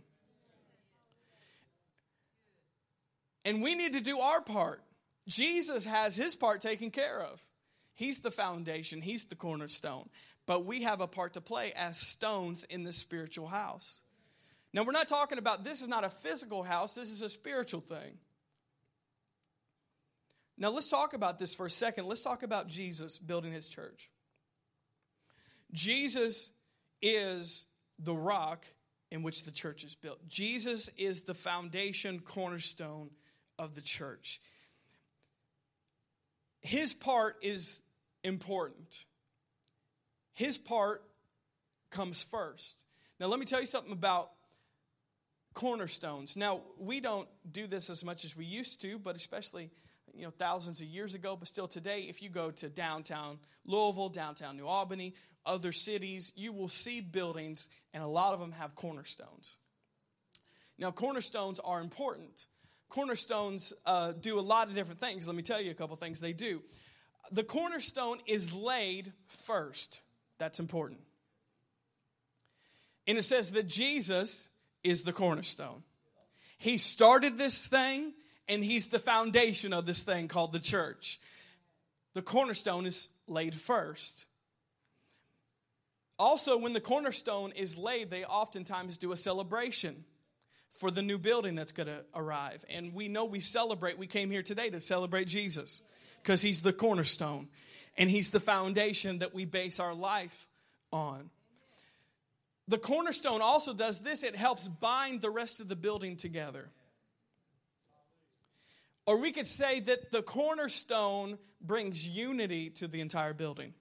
[3.44, 4.82] And we need to do our part.
[5.28, 7.40] Jesus has his part taken care of.
[7.96, 10.08] He's the foundation, he's the cornerstone.
[10.46, 14.00] But we have a part to play as stones in the spiritual house.
[14.72, 17.80] Now, we're not talking about this is not a physical house, this is a spiritual
[17.80, 18.18] thing.
[20.58, 22.06] Now, let's talk about this for a second.
[22.06, 24.10] Let's talk about Jesus building his church.
[25.72, 26.50] Jesus
[27.02, 27.64] is
[27.98, 28.66] the rock
[29.10, 30.26] in which the church is built.
[30.28, 33.10] Jesus is the foundation cornerstone
[33.58, 34.40] of the church.
[36.60, 37.80] His part is
[38.26, 39.04] important.
[40.34, 41.02] His part
[41.90, 42.84] comes first.
[43.18, 44.30] Now, let me tell you something about
[45.54, 46.36] cornerstones.
[46.36, 49.70] Now, we don't do this as much as we used to, but especially
[50.16, 54.08] you know thousands of years ago but still today if you go to downtown louisville
[54.08, 58.74] downtown new albany other cities you will see buildings and a lot of them have
[58.74, 59.56] cornerstones
[60.78, 62.46] now cornerstones are important
[62.88, 66.18] cornerstones uh, do a lot of different things let me tell you a couple things
[66.18, 66.62] they do
[67.32, 70.00] the cornerstone is laid first
[70.38, 71.00] that's important
[73.06, 74.48] and it says that jesus
[74.82, 75.82] is the cornerstone
[76.58, 78.12] he started this thing
[78.48, 81.20] and he's the foundation of this thing called the church.
[82.14, 84.26] The cornerstone is laid first.
[86.18, 90.04] Also, when the cornerstone is laid, they oftentimes do a celebration
[90.70, 92.64] for the new building that's going to arrive.
[92.70, 95.82] And we know we celebrate, we came here today to celebrate Jesus
[96.26, 97.46] because he's the cornerstone
[97.96, 100.48] and he's the foundation that we base our life
[100.92, 101.30] on.
[102.66, 106.68] The cornerstone also does this it helps bind the rest of the building together.
[109.06, 113.72] Or we could say that the cornerstone brings unity to the entire building.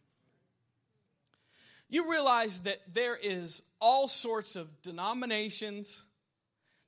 [1.90, 6.06] You realize that there is all sorts of denominations,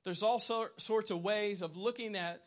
[0.04, 2.44] there's all sorts of ways of looking at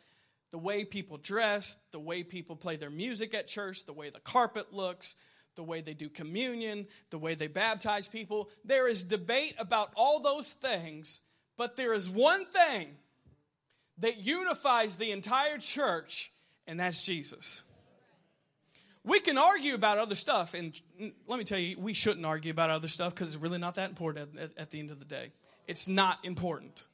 [0.52, 4.20] the way people dress, the way people play their music at church, the way the
[4.20, 5.16] carpet looks,
[5.56, 8.48] the way they do communion, the way they baptize people.
[8.64, 11.22] There is debate about all those things,
[11.56, 12.88] but there is one thing
[13.98, 16.32] that unifies the entire church,
[16.66, 17.62] and that's Jesus.
[19.04, 20.78] We can argue about other stuff, and
[21.26, 23.88] let me tell you, we shouldn't argue about other stuff because it's really not that
[23.88, 25.32] important at, at, the end of the day.
[25.66, 26.84] It's not important.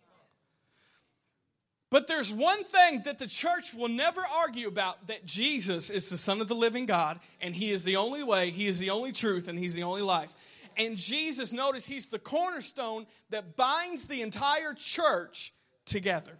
[1.90, 6.18] But there's one thing that the church will never argue about that Jesus is the
[6.18, 9.12] Son of the living God, and He is the only way, He is the only
[9.12, 10.34] truth, and He's the only life.
[10.76, 15.54] And Jesus, notice, He's the cornerstone that binds the entire church
[15.86, 16.36] together.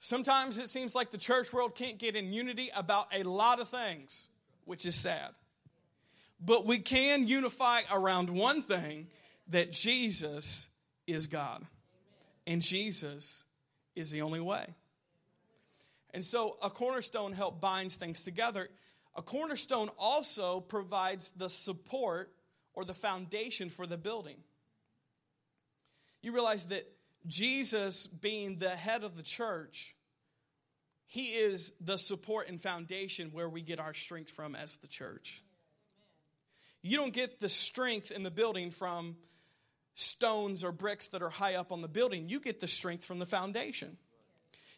[0.00, 3.68] Sometimes it seems like the church world can't get in unity about a lot of
[3.68, 4.28] things,
[4.64, 5.30] which is sad.
[6.40, 9.08] But we can unify around one thing
[9.48, 10.68] that Jesus
[11.06, 11.64] is God.
[12.48, 13.44] And Jesus
[13.94, 14.74] is the only way.
[16.14, 18.70] And so a cornerstone help binds things together.
[19.14, 22.32] A cornerstone also provides the support
[22.72, 24.38] or the foundation for the building.
[26.22, 26.90] You realize that
[27.26, 29.94] Jesus being the head of the church,
[31.06, 35.42] he is the support and foundation where we get our strength from as the church.
[36.80, 39.16] You don't get the strength in the building from
[39.98, 42.28] stones or bricks that are high up on the building.
[42.28, 43.96] You get the strength from the foundation.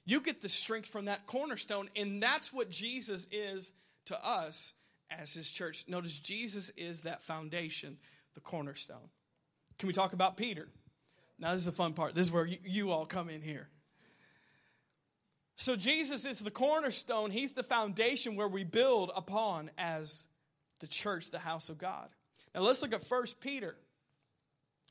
[0.06, 3.72] You get the strength from that cornerstone, and that's what Jesus is
[4.06, 4.72] to us
[5.10, 5.84] as his church.
[5.86, 7.98] Notice Jesus is that foundation,
[8.34, 9.10] the cornerstone.
[9.78, 10.68] Can we talk about Peter?
[11.38, 12.14] Now, this is the fun part.
[12.14, 13.68] This is where you, you all come in here.
[15.56, 20.24] So, Jesus is the cornerstone, He's the foundation where we build upon as
[20.78, 22.08] the church, the house of God.
[22.54, 23.76] Now, let's look at 1 Peter.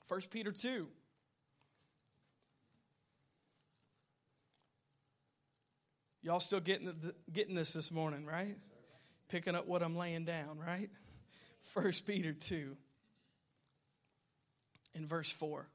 [0.10, 0.88] 1 Peter 2.
[6.24, 6.92] Y'all still getting,
[7.32, 8.58] getting this this morning, right?
[9.30, 10.90] Picking up what I'm laying down, right?
[11.74, 12.76] 1 Peter 2
[14.96, 15.68] in verse 4.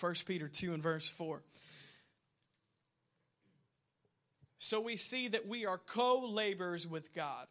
[0.00, 1.40] 1 Peter 2 and verse 4.
[4.58, 7.46] So we see that we are co laborers with God.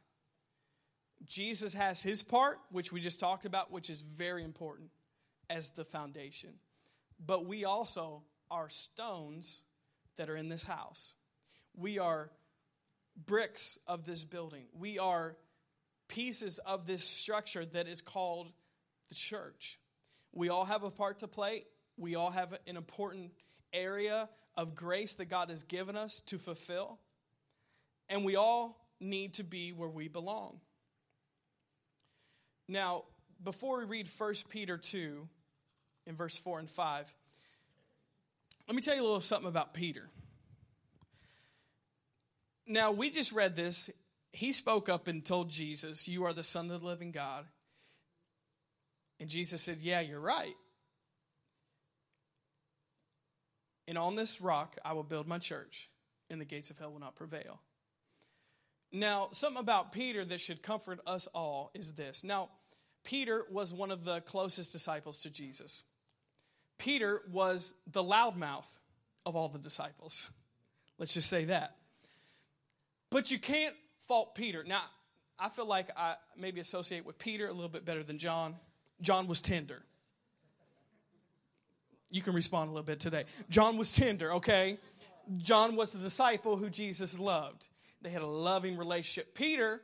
[1.25, 4.89] Jesus has his part, which we just talked about, which is very important
[5.49, 6.51] as the foundation.
[7.25, 9.61] But we also are stones
[10.17, 11.13] that are in this house.
[11.75, 12.31] We are
[13.25, 14.65] bricks of this building.
[14.73, 15.37] We are
[16.07, 18.51] pieces of this structure that is called
[19.09, 19.79] the church.
[20.31, 21.65] We all have a part to play.
[21.97, 23.31] We all have an important
[23.71, 26.99] area of grace that God has given us to fulfill.
[28.09, 30.59] And we all need to be where we belong.
[32.73, 33.03] Now,
[33.43, 35.27] before we read 1 Peter 2
[36.07, 37.15] in verse 4 and 5,
[38.67, 40.09] let me tell you a little something about Peter.
[42.65, 43.91] Now, we just read this.
[44.31, 47.45] He spoke up and told Jesus, You are the Son of the living God.
[49.19, 50.55] And Jesus said, Yeah, you're right.
[53.87, 55.91] And on this rock I will build my church,
[56.27, 57.59] and the gates of hell will not prevail.
[58.91, 62.23] Now, something about Peter that should comfort us all is this.
[62.23, 62.49] Now,
[63.03, 65.83] Peter was one of the closest disciples to Jesus.
[66.77, 68.67] Peter was the loudmouth
[69.25, 70.31] of all the disciples.
[70.97, 71.75] Let's just say that.
[73.09, 73.75] But you can't
[74.07, 74.63] fault Peter.
[74.63, 74.81] Now,
[75.37, 78.55] I feel like I maybe associate with Peter a little bit better than John.
[79.01, 79.83] John was tender.
[82.09, 83.25] You can respond a little bit today.
[83.49, 84.77] John was tender, okay?
[85.37, 87.67] John was the disciple who Jesus loved.
[88.01, 89.33] They had a loving relationship.
[89.33, 89.81] Peter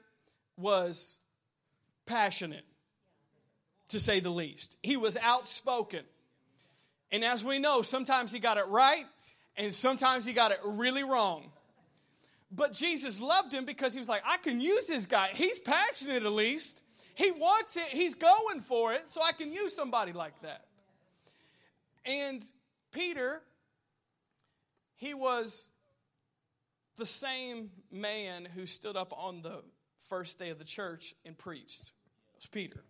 [0.58, 1.18] was
[2.06, 2.66] passionate,
[3.90, 4.78] to say the least.
[4.82, 6.04] He was outspoken.
[7.12, 9.06] And as we know, sometimes he got it right
[9.58, 11.52] and sometimes he got it really wrong.
[12.52, 15.30] But Jesus loved him because he was like, I can use this guy.
[15.34, 16.82] He's passionate at least.
[17.14, 20.66] He wants it, he's going for it, so I can use somebody like that.
[22.06, 22.42] And
[22.94, 23.42] Peter,
[24.96, 25.68] he was
[26.96, 29.64] the same man who stood up on the
[30.08, 31.82] first day of the church and preached.
[31.82, 32.84] It was Peter.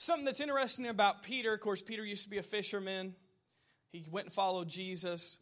[0.00, 3.16] Something that's interesting about Peter, of course, Peter used to be a fisherman.
[3.90, 5.38] He went and followed Jesus.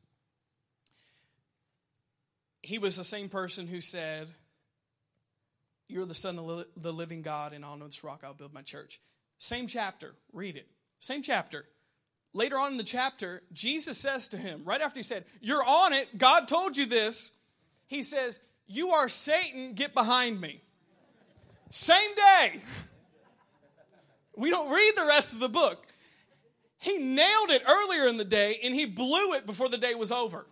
[2.63, 4.29] He was the same person who said,
[5.89, 8.99] You're the Son of the living God, and on this rock I'll build my church.
[9.37, 10.67] Same chapter, read it.
[11.01, 11.67] Same chapter.
[12.33, 15.93] Later on in the chapter, Jesus says to him, right after he said, You're on
[15.93, 17.33] it, God told you this,
[17.89, 20.63] he says, You are Satan, get behind me.
[21.69, 22.63] Same day.
[24.37, 25.87] We don't read the rest of the book.
[26.79, 30.13] He nailed it earlier in the day and he blew it before the day was
[30.13, 30.47] over.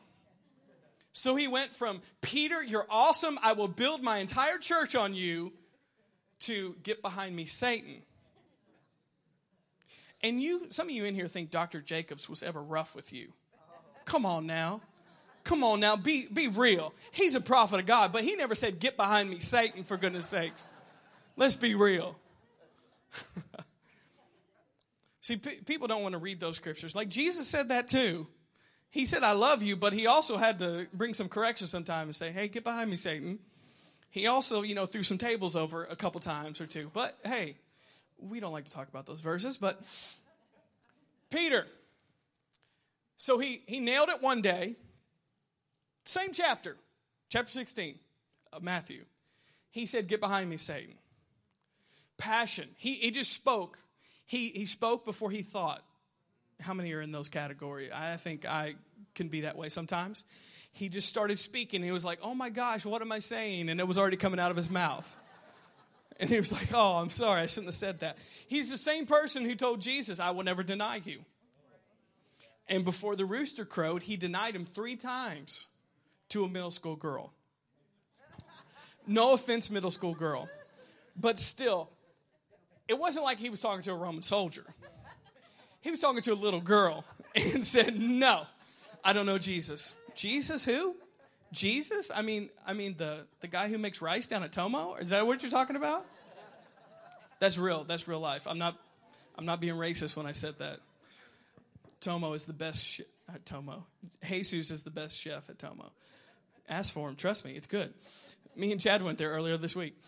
[1.13, 5.53] So he went from, Peter, you're awesome, I will build my entire church on you,
[6.41, 8.03] to get behind me, Satan.
[10.23, 11.81] And you, some of you in here think Dr.
[11.81, 13.33] Jacobs was ever rough with you.
[14.05, 14.81] Come on now.
[15.45, 16.95] Come on now, be, be real.
[17.13, 20.27] He's a prophet of God, but he never said, Get behind me, Satan, for goodness
[20.27, 20.71] sakes.
[21.37, 22.17] Let's be real.
[25.25, 26.95] See, people don't want to read those scriptures.
[26.95, 28.27] Like Jesus said that too.
[28.91, 32.15] He said, I love you, but he also had to bring some correction sometime and
[32.15, 33.39] say, Hey, get behind me, Satan.
[34.11, 36.91] He also, you know, threw some tables over a couple times or two.
[36.93, 37.57] But hey,
[38.19, 39.81] we don't like to talk about those verses, but
[41.31, 41.67] Peter.
[43.17, 44.77] So he, he nailed it one day.
[46.05, 46.77] Same chapter,
[47.31, 47.99] chapter 16
[48.53, 49.07] of Matthew.
[49.71, 50.97] He said, Get behind me, Satan.
[52.19, 52.69] Passion.
[52.77, 53.79] He, he just spoke.
[54.27, 55.83] He, he spoke before he thought.
[56.61, 57.91] How many are in those categories?
[57.93, 58.75] I think I
[59.15, 60.25] can be that way sometimes.
[60.73, 61.83] He just started speaking.
[61.83, 63.69] He was like, Oh my gosh, what am I saying?
[63.69, 65.17] And it was already coming out of his mouth.
[66.21, 68.19] And he was like, Oh, I'm sorry, I shouldn't have said that.
[68.47, 71.19] He's the same person who told Jesus, I will never deny you.
[72.69, 75.67] And before the rooster crowed, he denied him three times
[76.29, 77.33] to a middle school girl.
[79.07, 80.49] No offense, middle school girl.
[81.17, 81.91] But still,
[82.89, 84.65] it wasn't like he was talking to a Roman soldier.
[85.81, 87.05] He was talking to a little girl
[87.35, 88.47] and said, No,
[89.05, 89.95] I don't know Jesus.
[90.15, 90.97] Jesus who?
[91.53, 92.11] Jesus?
[92.15, 94.95] I mean, I mean the, the guy who makes rice down at Tomo?
[94.95, 96.05] Is that what you're talking about?
[97.39, 97.85] That's real.
[97.85, 98.47] That's real life.
[98.47, 98.77] I'm not
[99.37, 100.81] I'm not being racist when I said that.
[102.01, 103.01] Tomo is the best sh-
[103.33, 103.87] at Tomo.
[104.27, 105.93] Jesus is the best chef at Tomo.
[106.69, 107.17] Ask for him.
[107.17, 107.93] Trust me, it's good.
[108.57, 110.01] Me and Chad went there earlier this week.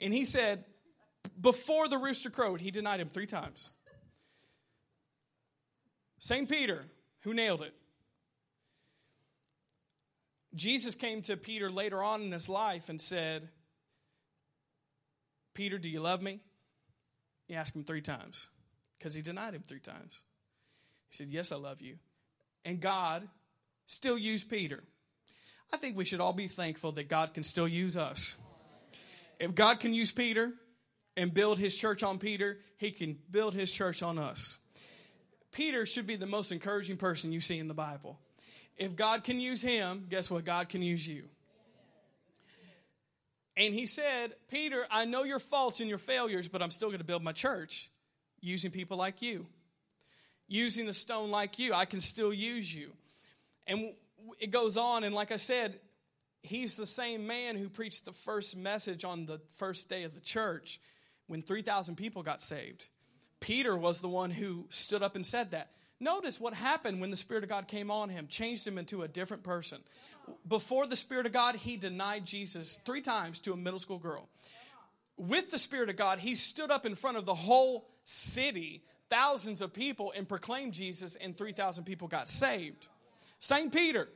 [0.00, 0.64] And he said,
[1.40, 3.70] before the rooster crowed, he denied him three times.
[6.18, 6.48] St.
[6.48, 6.84] Peter,
[7.20, 7.74] who nailed it.
[10.54, 13.48] Jesus came to Peter later on in his life and said,
[15.54, 16.40] Peter, do you love me?
[17.46, 18.48] He asked him three times
[18.98, 20.18] because he denied him three times.
[21.08, 21.96] He said, Yes, I love you.
[22.64, 23.28] And God
[23.86, 24.82] still used Peter.
[25.72, 28.36] I think we should all be thankful that God can still use us.
[29.38, 30.52] If God can use Peter
[31.16, 34.58] and build his church on Peter, he can build his church on us.
[35.52, 38.18] Peter should be the most encouraging person you see in the Bible.
[38.76, 40.44] If God can use him, guess what?
[40.44, 41.24] God can use you.
[43.56, 46.98] And he said, Peter, I know your faults and your failures, but I'm still going
[46.98, 47.90] to build my church
[48.40, 49.46] using people like you,
[50.46, 51.72] using a stone like you.
[51.72, 52.92] I can still use you.
[53.66, 53.94] And
[54.38, 55.80] it goes on, and like I said,
[56.46, 60.20] he's the same man who preached the first message on the first day of the
[60.20, 60.80] church
[61.26, 62.86] when 3,000 people got saved.
[63.40, 65.70] Peter was the one who stood up and said that.
[65.98, 69.08] Notice what happened when the Spirit of God came on him, changed him into a
[69.08, 69.80] different person.
[70.46, 74.28] Before the Spirit of God, he denied Jesus three times to a middle school girl.
[75.16, 79.62] With the Spirit of God, he stood up in front of the whole city, thousands
[79.62, 82.88] of people, and proclaimed Jesus, and 3,000 people got saved.
[83.38, 83.72] St.
[83.72, 84.08] Peter,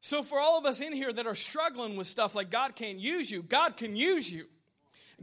[0.00, 2.98] so, for all of us in here that are struggling with stuff like God can't
[2.98, 4.46] use you, God can use you.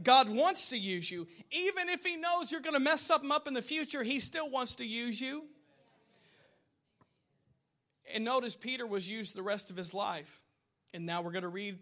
[0.00, 1.26] God wants to use you.
[1.50, 4.48] Even if He knows you're going to mess something up in the future, He still
[4.48, 5.44] wants to use you.
[8.14, 10.40] And notice Peter was used the rest of his life.
[10.94, 11.78] And now we're going to read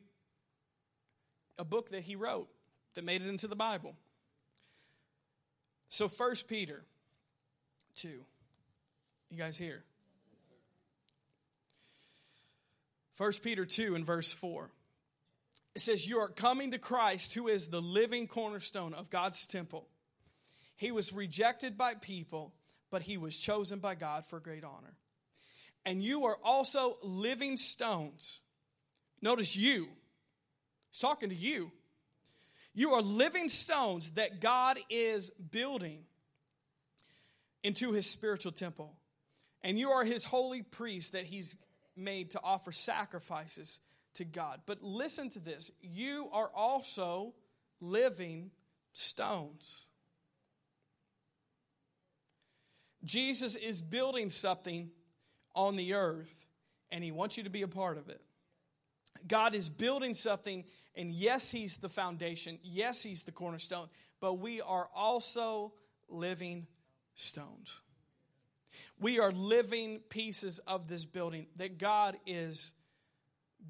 [1.58, 2.48] a book that he wrote
[2.94, 3.94] that made it into the Bible.
[5.88, 6.82] So, First Peter
[7.96, 8.08] 2.
[9.30, 9.84] You guys here?
[13.16, 14.70] 1 Peter 2 and verse 4.
[15.74, 19.88] It says, You are coming to Christ, who is the living cornerstone of God's temple.
[20.76, 22.54] He was rejected by people,
[22.90, 24.94] but he was chosen by God for great honor.
[25.84, 28.40] And you are also living stones.
[29.22, 29.88] Notice you.
[30.90, 31.70] He's talking to you.
[32.74, 36.00] You are living stones that God is building
[37.62, 38.94] into his spiritual temple.
[39.62, 41.56] And you are his holy priest that he's
[41.96, 43.80] made to offer sacrifices
[44.14, 44.60] to God.
[44.66, 47.34] But listen to this you are also
[47.80, 48.50] living
[48.92, 49.88] stones.
[53.04, 54.90] Jesus is building something
[55.54, 56.46] on the earth,
[56.90, 58.20] and he wants you to be a part of it.
[59.28, 62.58] God is building something, and yes, he's the foundation.
[62.62, 63.88] Yes, he's the cornerstone,
[64.20, 65.72] but we are also
[66.08, 66.66] living
[67.14, 67.80] stones.
[68.98, 72.72] We are living pieces of this building that God is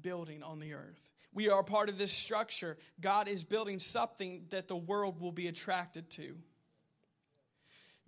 [0.01, 1.01] building on the earth.
[1.33, 2.77] We are part of this structure.
[3.01, 6.37] God is building something that the world will be attracted to.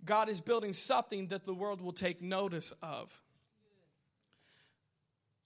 [0.04, 3.20] God is building something that the world will take notice of.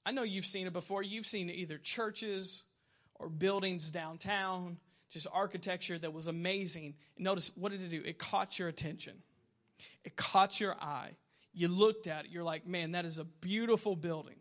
[0.07, 1.03] I know you've seen it before.
[1.03, 2.62] You've seen either churches
[3.16, 4.79] or buildings downtown,
[5.11, 6.95] just architecture that was amazing.
[7.18, 8.03] Notice what did it do?
[8.05, 9.14] It caught your attention,
[10.05, 11.16] it caught your eye
[11.55, 14.36] you looked at it, you're like, man, that is a beautiful building.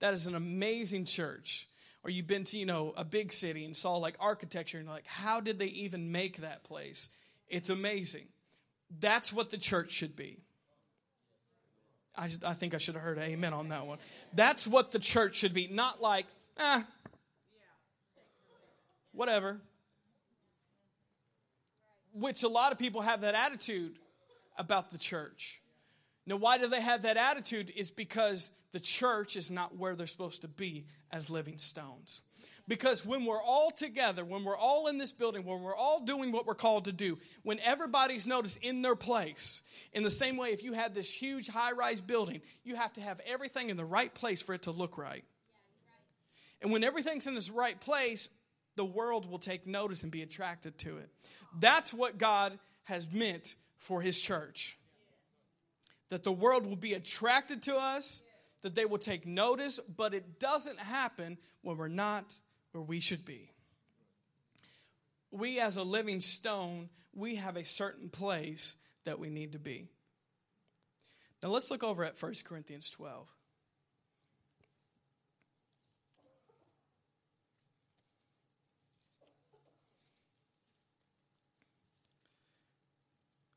[0.00, 1.68] That is an amazing church.
[2.02, 5.06] Or you've been to, you know, a big city and saw like architecture and like,
[5.06, 7.08] how did they even make that place?
[7.48, 8.26] It's amazing.
[9.00, 10.40] That's what the church should be.
[12.16, 13.98] I, I think I should have heard amen on that one.
[14.34, 15.66] That's what the church should be.
[15.68, 16.26] Not like,
[16.58, 16.82] eh,
[19.12, 19.60] whatever.
[22.12, 23.96] Which a lot of people have that attitude
[24.56, 25.60] about the church.
[26.26, 27.72] Now, why do they have that attitude?
[27.76, 32.22] Is because the church is not where they're supposed to be as living stones.
[32.66, 36.32] Because when we're all together, when we're all in this building, when we're all doing
[36.32, 39.60] what we're called to do, when everybody's noticed in their place,
[39.92, 43.02] in the same way, if you had this huge high rise building, you have to
[43.02, 45.24] have everything in the right place for it to look right.
[46.62, 48.30] And when everything's in its right place,
[48.76, 51.10] the world will take notice and be attracted to it.
[51.60, 54.78] That's what God has meant for his church.
[56.10, 58.22] That the world will be attracted to us,
[58.62, 62.38] that they will take notice, but it doesn't happen when we're not
[62.72, 63.50] where we should be.
[65.30, 69.88] We, as a living stone, we have a certain place that we need to be.
[71.42, 73.28] Now let's look over at 1 Corinthians 12.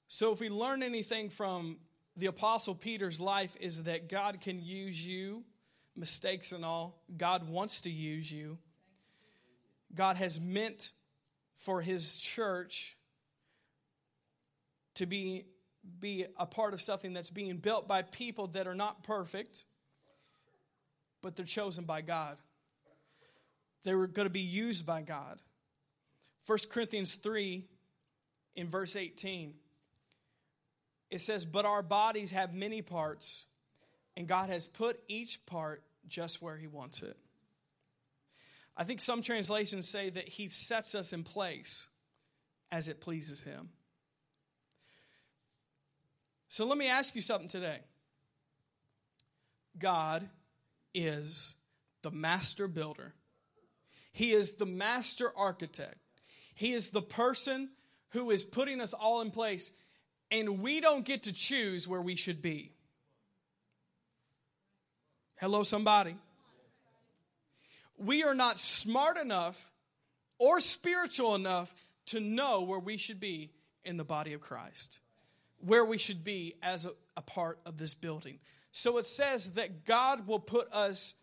[0.10, 1.78] So, if we learn anything from
[2.18, 5.44] the Apostle Peter's life, is that God can use you,
[5.96, 7.02] mistakes and all.
[7.16, 8.58] God wants to use you.
[9.94, 10.92] God has meant
[11.58, 12.98] for His church
[14.96, 15.46] to be,
[16.00, 19.64] be a part of something that's being built by people that are not perfect,
[21.22, 22.38] but they're chosen by God.
[23.84, 25.40] They were going to be used by God.
[26.48, 27.64] 1 Corinthians 3
[28.56, 29.54] in verse 18
[31.10, 33.46] it says, But our bodies have many parts,
[34.16, 37.18] and God has put each part just where He wants it.
[38.76, 41.88] I think some translations say that He sets us in place
[42.72, 43.70] as it pleases Him.
[46.50, 47.80] So let me ask you something today.
[49.78, 50.28] God
[50.94, 51.56] is
[52.02, 53.14] the master builder,
[54.12, 55.98] He is the master architect,
[56.54, 57.70] He is the person
[58.12, 59.74] who is putting us all in place
[60.32, 62.72] and we don't get to choose where we should be.
[65.40, 66.16] Hello, somebody.
[67.98, 69.72] We are not smart enough
[70.40, 71.74] or spiritual enough
[72.08, 73.52] to know where we should be
[73.84, 75.00] in the body of Christ,
[75.60, 78.40] where we should be as a, a part of this building.
[78.72, 81.16] So it says that God will put us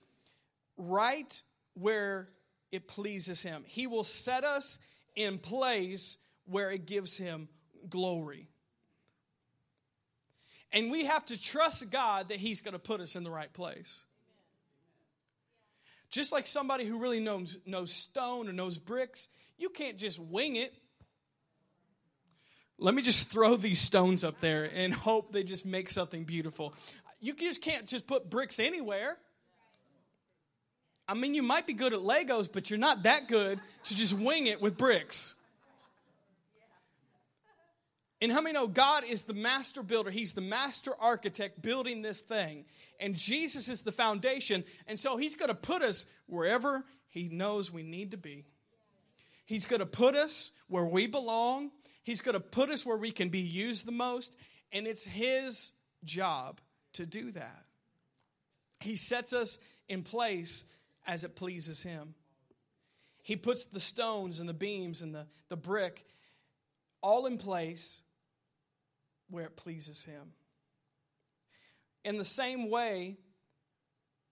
[0.76, 1.40] right
[1.74, 2.28] where
[2.72, 3.64] it pleases Him.
[3.66, 4.78] He will set us
[5.14, 7.48] in place where it gives Him
[7.88, 8.48] glory.
[10.74, 13.52] And we have to trust God that He's going to put us in the right
[13.52, 13.96] place.
[16.10, 20.56] Just like somebody who really knows, knows stone or knows bricks, you can't just wing
[20.56, 20.74] it.
[22.76, 26.74] Let me just throw these stones up there and hope they just make something beautiful.
[27.20, 29.16] You just can't just put bricks anywhere.
[31.06, 34.14] I mean, you might be good at Legos, but you're not that good to just
[34.14, 35.34] wing it with bricks.
[38.24, 40.10] And how many know God is the master builder?
[40.10, 42.64] He's the master architect building this thing.
[42.98, 44.64] And Jesus is the foundation.
[44.86, 48.46] And so he's going to put us wherever he knows we need to be.
[49.44, 51.70] He's going to put us where we belong.
[52.02, 54.34] He's going to put us where we can be used the most.
[54.72, 55.72] And it's his
[56.02, 56.62] job
[56.94, 57.66] to do that.
[58.80, 60.64] He sets us in place
[61.06, 62.14] as it pleases him.
[63.22, 66.06] He puts the stones and the beams and the, the brick
[67.02, 68.00] all in place
[69.34, 70.32] where it pleases Him.
[72.04, 73.16] In the same way,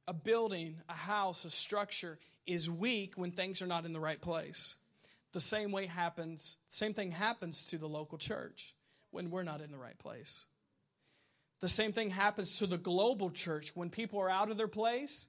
[0.07, 4.20] a building, a house, a structure is weak when things are not in the right
[4.20, 4.76] place.
[5.32, 8.74] The same way happens, same thing happens to the local church
[9.11, 10.44] when we're not in the right place.
[11.61, 15.28] The same thing happens to the global church when people are out of their place.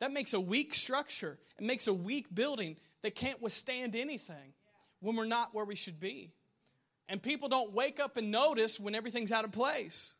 [0.00, 1.38] That makes a weak structure.
[1.58, 4.52] It makes a weak building that can't withstand anything
[5.00, 6.32] when we're not where we should be.
[7.08, 10.14] And people don't wake up and notice when everything's out of place.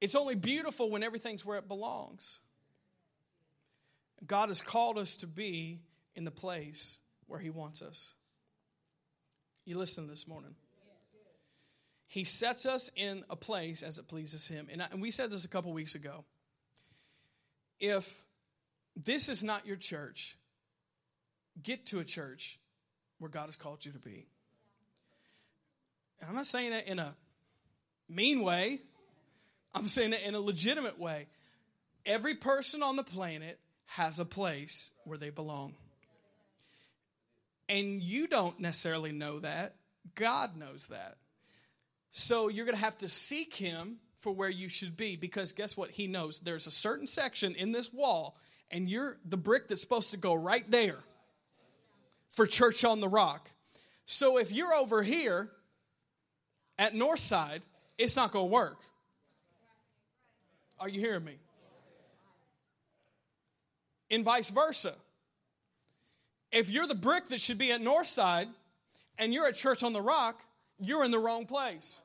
[0.00, 2.38] It's only beautiful when everything's where it belongs.
[4.26, 5.80] God has called us to be
[6.14, 8.12] in the place where He wants us.
[9.64, 10.54] You listen this morning.
[12.06, 14.68] He sets us in a place as it pleases Him.
[14.70, 16.24] And, I, and we said this a couple weeks ago.
[17.78, 18.22] If
[18.96, 20.36] this is not your church,
[21.62, 22.58] get to a church
[23.18, 24.26] where God has called you to be.
[26.26, 27.14] I'm not saying that in a
[28.08, 28.80] mean way,
[29.74, 31.26] I'm saying it in a legitimate way.
[32.04, 35.74] Every person on the planet has a place where they belong.
[37.68, 39.76] And you don't necessarily know that,
[40.14, 41.16] God knows that.
[42.12, 45.76] So you're going to have to seek Him for where you should be because guess
[45.76, 45.90] what?
[45.90, 48.36] He knows there's a certain section in this wall,
[48.70, 50.98] and you're the brick that's supposed to go right there
[52.30, 53.50] for Church on the Rock.
[54.04, 55.50] So if you're over here,
[56.80, 57.60] at Northside,
[57.98, 58.78] it's not going to work.
[60.80, 61.36] Are you hearing me?
[64.10, 64.94] And vice versa.
[66.50, 68.48] If you're the brick that should be at Northside
[69.18, 70.42] and you're at Church on the Rock,
[70.80, 72.00] you're in the wrong place.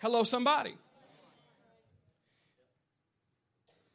[0.00, 0.74] Hello, somebody.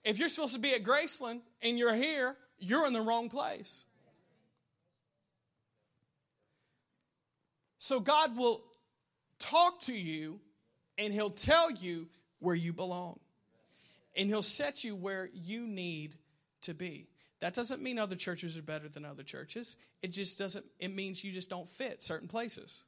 [0.06, 3.84] If you're supposed to be at Graceland and you're here, you're in the wrong place.
[7.80, 8.62] So God will
[9.44, 10.40] talk to you
[10.98, 12.08] and He'll tell you
[12.40, 13.20] where you belong.
[14.16, 16.16] And He'll set you where you need
[16.62, 17.08] to be.
[17.40, 19.76] That doesn't mean other churches are better than other churches.
[20.02, 22.84] It just doesn't, it means you just don't fit certain places.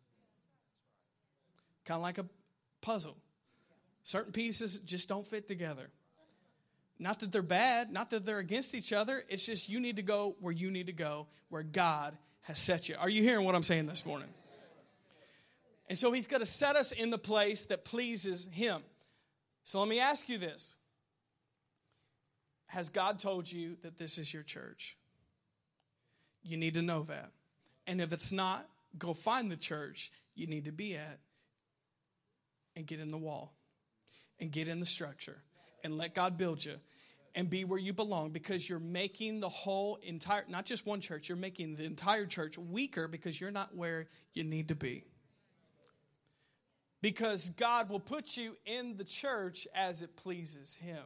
[1.83, 2.25] Kind of like a
[2.81, 3.17] puzzle.
[4.03, 5.89] Certain pieces just don't fit together.
[6.99, 9.23] Not that they're bad, not that they're against each other.
[9.27, 12.87] It's just you need to go where you need to go, where God has set
[12.87, 12.95] you.
[12.97, 14.29] Are you hearing what I'm saying this morning?
[15.87, 18.81] And so he's going to set us in the place that pleases him.
[19.63, 20.75] So let me ask you this
[22.67, 24.97] Has God told you that this is your church?
[26.43, 27.31] You need to know that.
[27.87, 28.67] And if it's not,
[28.97, 31.19] go find the church you need to be at
[32.75, 33.53] and get in the wall
[34.39, 35.37] and get in the structure
[35.83, 36.75] and let God build you
[37.35, 41.29] and be where you belong because you're making the whole entire, not just one church,
[41.29, 45.03] you're making the entire church weaker because you're not where you need to be.
[47.05, 51.03] Because God will put you in the church as it pleases Him.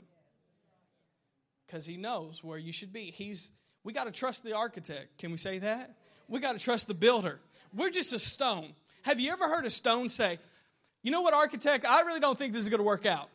[1.68, 3.12] Because He knows where you should be.
[3.12, 3.52] He's,
[3.84, 5.18] we got to trust the architect.
[5.18, 5.98] Can we say that?
[6.30, 7.42] We got to trust the builder.
[7.76, 8.76] We're just a stone.
[9.02, 10.40] Have you ever heard a stone say,
[11.04, 13.28] you know what, architect, I really don't think this is going to work out?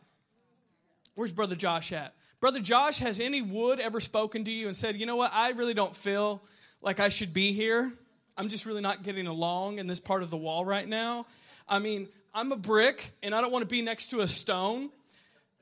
[1.13, 2.15] Where's Brother Josh at?
[2.39, 5.51] Brother Josh, has any wood ever spoken to you and said, you know what, I
[5.51, 6.41] really don't feel
[6.81, 7.93] like I should be here?
[8.35, 11.27] I'm just really not getting along in this part of the wall right now.
[11.69, 14.89] I mean, I'm a brick and I don't want to be next to a stone.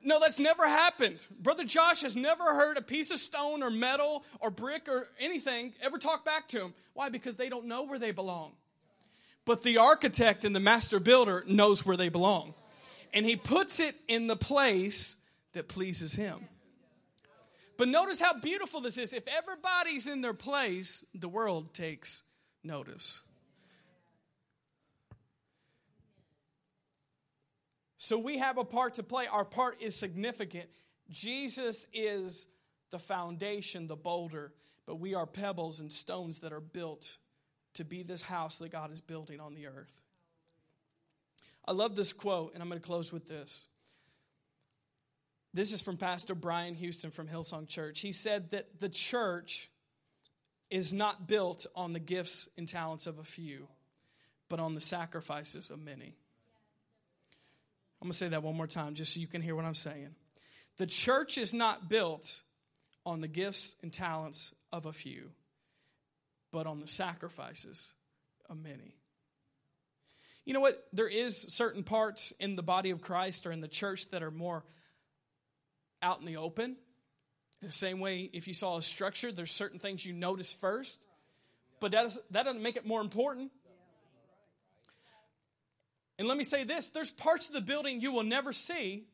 [0.02, 1.24] No, that's never happened.
[1.40, 5.72] Brother Josh has never heard a piece of stone or metal or brick or anything
[5.80, 6.74] ever talk back to him.
[6.92, 7.10] Why?
[7.10, 8.52] Because they don't know where they belong.
[9.44, 12.54] But the architect and the master builder knows where they belong.
[13.14, 15.16] And he puts it in the place
[15.52, 16.48] that pleases him.
[17.76, 19.12] But notice how beautiful this is.
[19.12, 22.24] If everybody's in their place, the world takes
[22.64, 23.20] notice.
[28.04, 29.26] So we have a part to play.
[29.28, 30.68] Our part is significant.
[31.08, 32.46] Jesus is
[32.90, 34.52] the foundation, the boulder,
[34.84, 37.16] but we are pebbles and stones that are built
[37.72, 40.02] to be this house that God is building on the earth.
[41.66, 43.68] I love this quote, and I'm going to close with this.
[45.54, 48.02] This is from Pastor Brian Houston from Hillsong Church.
[48.02, 49.70] He said that the church
[50.68, 53.66] is not built on the gifts and talents of a few,
[54.50, 56.18] but on the sacrifices of many.
[58.04, 59.74] I'm going to say that one more time just so you can hear what I'm
[59.74, 60.10] saying.
[60.76, 62.42] The church is not built
[63.06, 65.30] on the gifts and talents of a few,
[66.52, 67.94] but on the sacrifices
[68.50, 68.98] of many.
[70.44, 70.86] You know what?
[70.92, 74.30] There is certain parts in the body of Christ or in the church that are
[74.30, 74.66] more
[76.02, 76.76] out in the open.
[77.62, 81.06] In the same way, if you saw a structure, there's certain things you notice first,
[81.80, 83.50] but that, is, that doesn't make it more important.
[86.18, 89.04] And let me say this there's parts of the building you will never see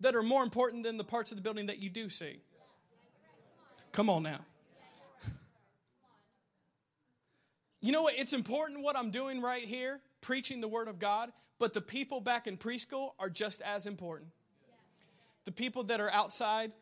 [0.00, 2.40] that are more important than the parts of the building that you do see.
[3.92, 4.40] Come on now.
[7.80, 8.18] You know what?
[8.18, 12.20] It's important what I'm doing right here, preaching the Word of God, but the people
[12.20, 14.30] back in preschool are just as important.
[15.44, 16.72] The people that are outside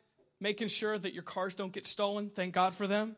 [0.41, 3.17] making sure that your cars don't get stolen, thank God for them,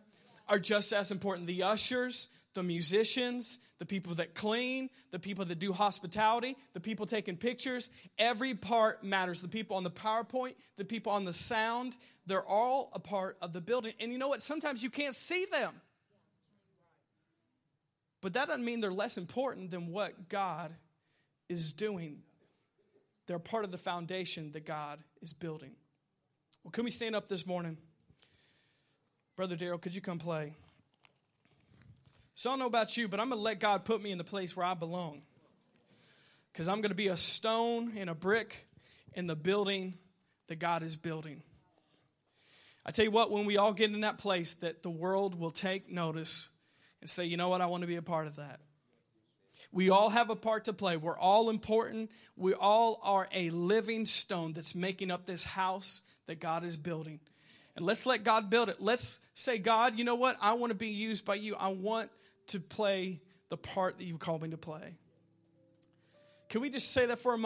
[0.49, 1.47] are just as important.
[1.47, 7.05] The ushers, the musicians, the people that clean, the people that do hospitality, the people
[7.05, 9.43] taking pictures, every part matters.
[9.43, 11.95] The people on the PowerPoint, the people on the sound,
[12.27, 13.93] they're all a part of the building.
[14.01, 14.41] And you know what?
[14.41, 15.75] Sometimes you can't see them.
[18.23, 20.73] But that doesn't mean they're less important than what God
[21.51, 22.23] is doing.
[23.27, 25.73] They're part of the foundation that God is building.
[26.65, 27.77] Well, can we stand up this morning?
[29.37, 30.55] Brother Daryl, could you come play?
[32.37, 34.19] So I don't know about you, but I'm going to let God put me in
[34.19, 35.23] the place where I belong.
[36.53, 38.67] Because I'm going to be a stone and a brick
[39.15, 39.95] in the building
[40.49, 41.43] that God is building.
[42.85, 45.51] I tell you what, when we all get in that place, that the world will
[45.51, 46.51] take notice
[47.01, 48.61] and say, you know what, I want to be a part of that.
[49.73, 50.99] We all have a part to play.
[50.99, 52.11] We're all important.
[52.37, 57.19] We all are a living stone that's making up this house that God is building.
[57.77, 58.77] And let's let God build it.
[58.79, 60.37] Let's say, God, you know what?
[60.43, 61.57] I want to be used by you.
[61.57, 62.11] I want
[62.49, 64.97] to play the part that you've called me to play.
[66.49, 67.45] Can we just say that for a moment?